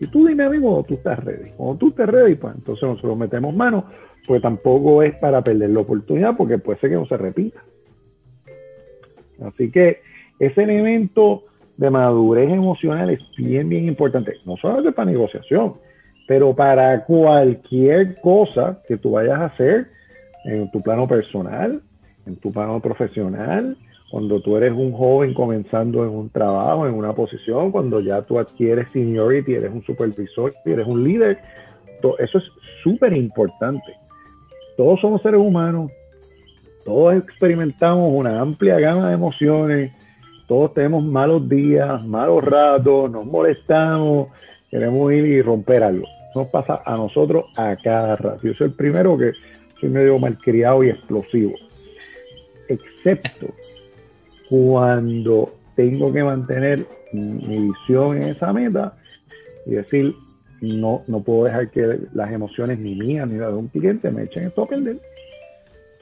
Y 0.00 0.06
tú 0.06 0.26
dime 0.26 0.44
a 0.44 0.50
mí 0.50 0.58
cuando 0.58 0.82
tú 0.82 0.94
estás 0.94 1.22
ready. 1.22 1.50
Cuando 1.56 1.76
tú 1.76 1.88
estés 1.88 2.06
ready, 2.06 2.34
pues 2.34 2.54
entonces 2.56 2.82
nosotros 2.82 3.16
metemos 3.16 3.54
mano, 3.54 3.84
pues 4.26 4.42
tampoco 4.42 5.02
es 5.02 5.16
para 5.16 5.42
perder 5.42 5.70
la 5.70 5.80
oportunidad, 5.80 6.36
porque 6.36 6.58
puede 6.58 6.80
ser 6.80 6.90
que 6.90 6.96
no 6.96 7.06
se 7.06 7.16
repita. 7.16 7.62
Así 9.42 9.70
que 9.70 10.00
ese 10.38 10.62
elemento 10.62 11.44
de 11.76 11.90
madurez 11.90 12.50
emocional 12.50 13.10
es 13.10 13.20
bien, 13.36 13.68
bien 13.68 13.86
importante. 13.86 14.34
No 14.44 14.56
solamente 14.56 14.92
para 14.92 15.10
negociación, 15.10 15.74
pero 16.26 16.54
para 16.54 17.04
cualquier 17.04 18.20
cosa 18.20 18.80
que 18.86 18.96
tú 18.96 19.12
vayas 19.12 19.40
a 19.40 19.46
hacer 19.46 19.88
en 20.44 20.70
tu 20.70 20.80
plano 20.80 21.06
personal, 21.08 21.80
en 22.26 22.36
tu 22.36 22.52
plano 22.52 22.80
profesional, 22.80 23.76
cuando 24.10 24.40
tú 24.40 24.56
eres 24.56 24.72
un 24.72 24.92
joven 24.92 25.34
comenzando 25.34 26.04
en 26.04 26.10
un 26.10 26.30
trabajo, 26.30 26.86
en 26.86 26.94
una 26.94 27.12
posición, 27.12 27.72
cuando 27.72 28.00
ya 28.00 28.22
tú 28.22 28.38
adquieres 28.38 28.86
seniority, 28.92 29.54
eres 29.54 29.72
un 29.72 29.82
supervisor, 29.82 30.54
eres 30.64 30.86
un 30.86 31.02
líder, 31.02 31.38
eso 32.18 32.38
es 32.38 32.44
súper 32.82 33.12
importante. 33.14 33.96
Todos 34.76 35.00
somos 35.00 35.22
seres 35.22 35.40
humanos, 35.40 35.90
todos 36.84 37.14
experimentamos 37.16 38.12
una 38.12 38.40
amplia 38.40 38.78
gama 38.78 39.08
de 39.08 39.14
emociones, 39.14 39.92
todos 40.46 40.74
tenemos 40.74 41.04
malos 41.04 41.48
días, 41.48 42.04
malos 42.04 42.44
ratos, 42.44 43.10
nos 43.10 43.24
molestamos, 43.24 44.28
queremos 44.70 45.12
ir 45.12 45.26
y 45.26 45.42
romper 45.42 45.82
algo. 45.82 46.06
Nos 46.34 46.48
pasa 46.48 46.82
a 46.84 46.96
nosotros 46.96 47.46
a 47.56 47.76
cada 47.76 48.16
rato. 48.16 48.42
Yo 48.42 48.54
soy 48.54 48.68
el 48.68 48.72
primero 48.74 49.16
que 49.16 49.32
soy 49.80 49.88
medio 49.88 50.18
malcriado 50.18 50.82
y 50.84 50.90
explosivo. 50.90 51.52
Excepto 52.68 53.46
cuando 54.48 55.54
tengo 55.76 56.12
que 56.12 56.22
mantener 56.22 56.86
mi 57.12 57.68
visión 57.68 58.16
en 58.16 58.24
esa 58.24 58.52
meta 58.52 58.96
y 59.66 59.72
decir, 59.72 60.14
no, 60.60 61.02
no 61.06 61.20
puedo 61.22 61.44
dejar 61.44 61.70
que 61.70 62.00
las 62.12 62.30
emociones 62.30 62.78
ni 62.78 62.94
mías 62.94 63.28
ni 63.28 63.38
las 63.38 63.52
de 63.52 63.58
un 63.58 63.68
cliente 63.68 64.10
me 64.10 64.24
echen 64.24 64.46
esto 64.46 64.62
a 64.62 64.66
perder. 64.66 64.98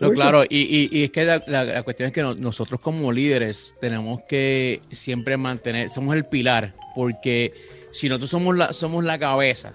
No, 0.02 0.10
claro, 0.10 0.44
y, 0.48 0.88
y, 0.90 1.04
es 1.04 1.10
que 1.10 1.24
la, 1.24 1.82
cuestión 1.84 2.08
es 2.08 2.12
que 2.12 2.22
nosotros 2.22 2.80
como 2.80 3.12
líderes 3.12 3.74
tenemos 3.80 4.22
que 4.28 4.80
siempre 4.90 5.36
mantener, 5.36 5.90
somos 5.90 6.16
el 6.16 6.24
pilar, 6.24 6.74
porque 6.94 7.52
si 7.92 8.08
nosotros 8.08 8.30
somos 8.30 8.56
la, 8.56 8.72
somos 8.72 9.04
la 9.04 9.18
cabeza 9.18 9.74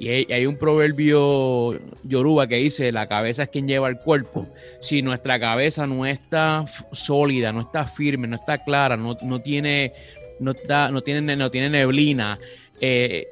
y 0.00 0.32
hay, 0.32 0.46
un 0.46 0.56
proverbio 0.56 1.78
yoruba 2.04 2.46
que 2.46 2.56
dice, 2.56 2.90
la 2.90 3.06
cabeza 3.06 3.42
es 3.42 3.48
quien 3.50 3.68
lleva 3.68 3.86
el 3.86 3.98
cuerpo. 3.98 4.48
Si 4.80 5.02
nuestra 5.02 5.38
cabeza 5.38 5.86
no 5.86 6.06
está 6.06 6.64
sólida, 6.92 7.52
no 7.52 7.60
está 7.60 7.84
firme, 7.84 8.26
no 8.26 8.36
está 8.36 8.64
clara, 8.64 8.96
no, 8.96 9.14
tiene, 9.42 9.92
no, 10.38 10.54
no, 10.90 11.02
tiene, 11.02 11.36
no 11.36 11.50
tiene 11.50 11.68
neblina, 11.68 12.38
eh, 12.80 13.28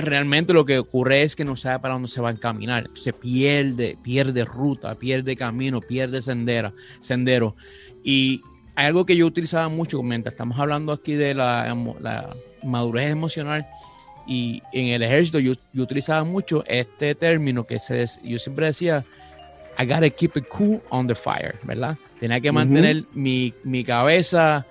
realmente 0.00 0.52
lo 0.52 0.64
que 0.64 0.78
ocurre 0.78 1.22
es 1.22 1.36
que 1.36 1.44
no 1.44 1.56
sabe 1.56 1.78
para 1.80 1.94
dónde 1.94 2.08
se 2.08 2.20
va 2.20 2.30
a 2.30 2.32
encaminar. 2.32 2.90
Se 2.94 3.12
pierde, 3.12 3.96
pierde 4.02 4.44
ruta, 4.44 4.94
pierde 4.94 5.36
camino, 5.36 5.80
pierde 5.80 6.22
sendera, 6.22 6.72
sendero. 7.00 7.56
Y 8.02 8.42
algo 8.74 9.06
que 9.06 9.16
yo 9.16 9.26
utilizaba 9.26 9.68
mucho 9.68 10.02
mientras 10.02 10.32
estamos 10.32 10.58
hablando 10.58 10.92
aquí 10.92 11.14
de 11.14 11.34
la, 11.34 11.74
la 12.00 12.34
madurez 12.62 13.10
emocional 13.10 13.66
y 14.26 14.62
en 14.72 14.88
el 14.88 15.02
ejército 15.02 15.38
yo, 15.38 15.52
utilizaba 15.74 16.24
mucho 16.24 16.64
este 16.66 17.14
término 17.14 17.64
que 17.64 17.78
se, 17.78 18.06
yo 18.22 18.38
siempre 18.38 18.66
decía, 18.66 19.04
I 19.78 19.86
gotta 19.86 20.10
keep 20.10 20.36
it 20.36 20.46
cool 20.48 20.80
on 20.90 21.06
the 21.06 21.14
fire, 21.14 21.56
¿verdad? 21.62 21.96
Tenía 22.20 22.40
que 22.40 22.52
mantener 22.52 23.04
mi, 23.14 23.52
mi, 23.64 23.82
cabeza 23.82 24.64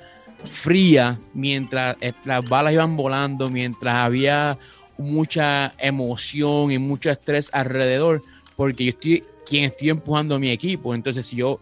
fría 0.45 1.17
mientras 1.33 1.97
las 2.23 2.47
balas 2.47 2.73
iban 2.73 2.95
volando, 2.95 3.49
mientras 3.49 3.93
había 3.93 4.57
mucha 5.01 5.73
emoción 5.77 6.71
y 6.71 6.77
mucho 6.77 7.09
estrés 7.09 7.49
alrededor 7.53 8.21
porque 8.55 8.85
yo 8.85 8.89
estoy 8.91 9.23
quien 9.45 9.65
estoy 9.65 9.89
empujando 9.89 10.35
a 10.35 10.39
mi 10.39 10.49
equipo. 10.49 10.95
Entonces, 10.95 11.25
si 11.27 11.35
yo 11.35 11.59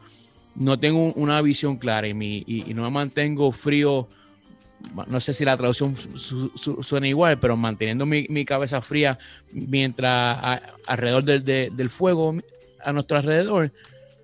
no 0.56 0.78
tengo 0.78 1.12
una 1.14 1.42
visión 1.42 1.78
clara 1.78 2.08
y, 2.08 2.14
mi, 2.14 2.44
no 2.76 2.84
me 2.84 2.90
mantengo 2.92 3.52
frío, 3.52 4.08
no 5.08 5.20
sé 5.20 5.34
si 5.34 5.46
la 5.46 5.58
traducción 5.58 5.96
suena 5.96 7.08
igual, 7.08 7.40
pero 7.40 7.58
manteniendo 7.58 8.06
mi, 8.06 8.46
cabeza 8.46 8.82
fría 8.82 9.18
mientras 9.52 10.62
alrededor 10.86 11.24
del, 11.24 11.90
fuego 11.90 12.36
a 12.84 12.94
nuestro 12.94 13.18
alrededor, 13.18 13.72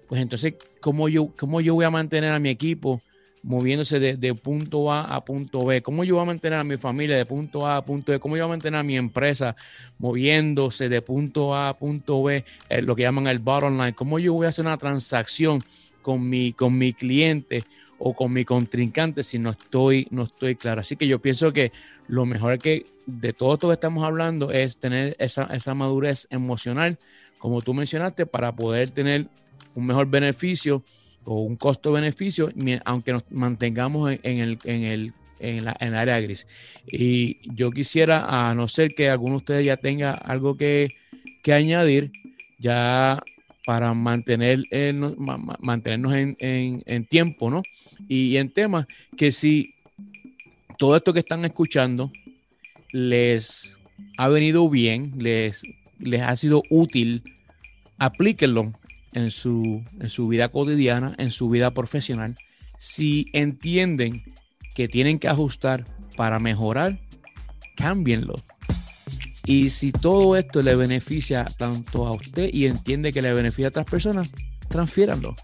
pues 0.08 0.22
entonces, 0.22 0.54
¿cómo 0.80 1.10
yo, 1.10 1.32
¿cómo 1.40 1.62
yo 1.62 1.74
voy 1.74 1.86
a 1.86 1.90
mantener 1.90 2.34
a 2.34 2.40
mi 2.40 2.50
equipo 2.50 3.02
moviéndose 3.46 4.00
de, 4.00 4.34
punto 4.34 4.92
A 4.92 5.02
a 5.16 5.24
punto 5.24 5.64
B? 5.66 5.82
¿Cómo 5.82 6.04
yo 6.04 6.16
voy 6.16 6.24
a 6.24 6.26
mantener 6.26 6.60
a 6.60 6.64
mi 6.64 6.78
familia 6.78 7.16
de 7.16 7.26
punto 7.26 7.66
A 7.66 7.78
a 7.78 7.86
punto 7.86 8.12
B? 8.12 8.20
¿Cómo 8.20 8.36
yo 8.36 8.44
voy 8.44 8.50
a 8.50 8.54
mantener 8.56 8.80
a 8.80 8.84
mi 8.84 8.98
empresa 8.98 9.56
moviéndose 10.00 10.90
de 10.90 11.02
punto 11.02 11.54
A 11.54 11.70
a 11.70 11.74
punto 11.76 12.24
B, 12.24 12.44
eh, 12.70 12.82
lo 12.82 12.96
que 12.96 13.04
llaman 13.04 13.28
el 13.28 13.40
bottom 13.40 13.78
line? 13.78 13.94
¿Cómo 13.94 14.18
yo 14.18 14.34
voy 14.34 14.48
a 14.48 14.50
hacer 14.50 14.66
una 14.66 14.78
transacción 14.78 15.62
con 16.02 16.28
mi, 16.28 16.54
con 16.54 16.76
mi 16.76 16.94
cliente 16.94 17.64
o 18.00 18.14
con 18.16 18.34
mi 18.34 18.44
contrincante 18.44 19.24
si 19.24 19.38
no 19.38 19.52
estoy, 19.52 20.08
no 20.10 20.24
estoy 20.24 20.56
claro? 20.56 20.82
Así 20.82 20.96
que 20.96 21.08
yo 21.08 21.22
pienso 21.22 21.54
que 21.54 21.72
lo 22.08 22.26
mejor 22.26 22.58
que 22.58 22.86
de 23.06 23.32
todo 23.32 23.54
esto 23.54 23.68
que 23.68 23.76
estamos 23.76 24.04
hablando 24.04 24.52
es 24.52 24.78
tener 24.78 25.16
esa, 25.20 25.44
esa 25.54 25.76
madurez 25.76 26.28
emocional, 26.32 26.98
como 27.38 27.62
tú 27.62 27.76
mencionaste, 27.76 28.26
para 28.26 28.56
poder 28.56 28.90
tener 28.90 29.28
un 29.76 29.86
mejor 29.86 30.08
beneficio 30.08 30.84
o 31.26 31.42
un 31.42 31.56
costo-beneficio, 31.56 32.52
aunque 32.86 33.14
nos 33.14 33.24
mantengamos 33.32 34.18
en, 34.24 34.38
el, 34.40 34.60
en, 34.64 34.84
el, 34.84 35.14
en, 35.40 35.66
la, 35.66 35.76
en 35.80 35.94
área 35.94 36.20
gris. 36.20 36.48
Y 36.88 37.40
yo 37.56 37.72
quisiera, 37.72 38.26
a 38.28 38.56
no 38.56 38.68
ser 38.68 38.94
que 38.96 39.10
alguno 39.10 39.34
de 39.34 39.38
ustedes 39.38 39.66
ya 39.66 39.78
tenga 39.78 40.12
algo 40.14 40.56
que, 40.56 40.90
que 41.44 41.54
añadir, 41.54 42.12
ya 42.60 43.22
para 43.66 43.94
mantener, 43.94 44.64
eh, 44.70 44.94
mantenernos 44.94 46.16
en, 46.16 46.38
en, 46.40 47.06
tiempo, 47.06 47.50
¿no? 47.50 47.64
Y, 48.08 48.38
en 48.38 48.50
temas 48.52 48.86
que 49.18 49.32
si 49.32 49.74
todo 50.78 50.96
esto 50.96 51.14
que 51.14 51.20
están 51.20 51.44
escuchando 51.46 52.12
les 52.92 53.76
ha 54.18 54.30
venido 54.30 54.70
bien, 54.70 55.14
les, 55.18 55.64
les 56.00 56.22
ha 56.22 56.36
sido 56.36 56.62
útil, 56.70 57.24
aplíquenlo 57.98 58.74
en 59.16 59.32
su, 59.32 59.84
en 60.00 60.10
su 60.10 60.28
vida 60.28 60.50
cotidiana, 60.50 61.16
en 61.18 61.32
su 61.32 61.50
vida 61.50 61.74
profesional, 61.74 62.38
si 62.78 63.26
entienden 63.34 64.36
que 64.76 64.88
tienen 64.88 65.18
que 65.18 65.28
ajustar 65.28 65.86
para 66.16 66.40
mejorar, 66.40 67.00
cámbienlo. 67.76 68.36
Y 69.46 69.70
si 69.70 69.92
todo 69.92 70.36
esto 70.36 70.62
le 70.62 70.76
beneficia 70.76 71.46
tanto 71.58 72.06
a 72.06 72.12
usted 72.12 72.50
y 72.52 72.66
entiende 72.66 73.14
que 73.14 73.22
le 73.22 73.34
beneficia 73.34 73.68
a 73.68 73.70
otras 73.70 73.86
personas, 73.86 74.30
transfiéranlo. 74.68 75.36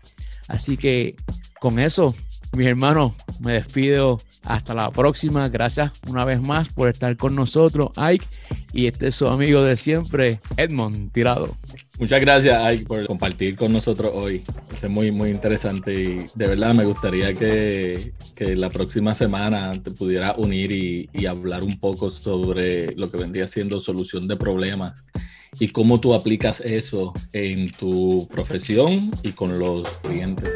Así 0.48 0.76
que 0.76 1.16
con 1.60 1.80
eso, 1.80 2.14
mis 2.54 2.68
hermanos, 2.68 3.14
me 3.40 3.54
despido. 3.54 4.20
Hasta 4.44 4.74
la 4.74 4.90
próxima. 4.92 5.48
Gracias 5.50 5.92
una 6.08 6.26
vez 6.26 6.42
más 6.42 6.70
por 6.74 6.90
estar 6.90 7.16
con 7.16 7.36
nosotros, 7.36 7.92
Ike. 7.96 8.26
Y 8.74 8.88
este 8.88 9.08
es 9.08 9.16
su 9.16 9.28
amigo 9.28 9.62
de 9.64 9.78
siempre, 9.78 10.40
Edmond 10.58 11.12
Tirado. 11.12 11.56
Muchas 12.02 12.20
gracias, 12.20 12.64
Ike, 12.64 12.86
por 12.86 13.06
compartir 13.06 13.56
con 13.56 13.72
nosotros 13.72 14.12
hoy. 14.16 14.42
Es 14.74 14.90
muy, 14.90 15.12
muy 15.12 15.30
interesante 15.30 15.94
y 15.94 16.26
de 16.34 16.48
verdad 16.48 16.74
me 16.74 16.84
gustaría 16.84 17.36
que, 17.36 18.14
que 18.34 18.56
la 18.56 18.72
próxima 18.72 19.14
semana 19.14 19.72
te 19.74 19.92
pudiera 19.92 20.34
unir 20.36 20.72
y, 20.72 21.08
y, 21.14 21.28
hablar 21.28 21.64
un 21.64 21.80
poco 21.80 22.10
sobre 22.10 22.96
lo 22.96 23.12
que 23.12 23.18
vendría 23.18 23.48
siendo 23.48 23.80
solución 23.80 24.28
de 24.28 24.36
problemas 24.36 25.06
y 25.60 25.68
cómo 25.68 26.00
tú 26.00 26.16
aplicas 26.16 26.60
eso 26.62 27.14
en 27.34 27.70
tu 27.70 28.28
profesión 28.32 29.12
y 29.22 29.34
con 29.34 29.60
los 29.60 29.88
clientes. 30.02 30.50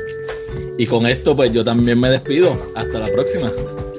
Y 0.80 0.88
con 0.88 1.06
esto, 1.06 1.36
pues 1.36 1.52
yo 1.52 1.64
también 1.64 2.00
me 2.00 2.10
despido. 2.10 2.60
Hasta 2.76 2.98
la 2.98 3.06
próxima. 3.06 3.52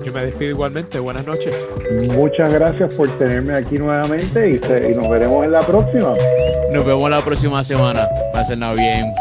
Yo 0.06 0.12
me 0.12 0.24
despido 0.24 0.52
igualmente. 0.52 1.00
Buenas 1.00 1.26
noches. 1.26 1.66
Muchas 2.14 2.52
gracias 2.52 2.94
por 2.94 3.10
tenerme 3.18 3.56
aquí 3.56 3.76
nuevamente 3.76 4.50
y, 4.50 4.54
y 4.54 4.94
nos 4.94 5.10
veremos 5.10 5.44
en 5.44 5.50
la 5.50 5.60
próxima. 5.62 6.12
Nos 6.72 6.86
vemos 6.86 7.10
la 7.10 7.20
próxima 7.22 7.64
semana. 7.64 8.06
Pásenla 8.32 8.72
bien. 8.74 9.12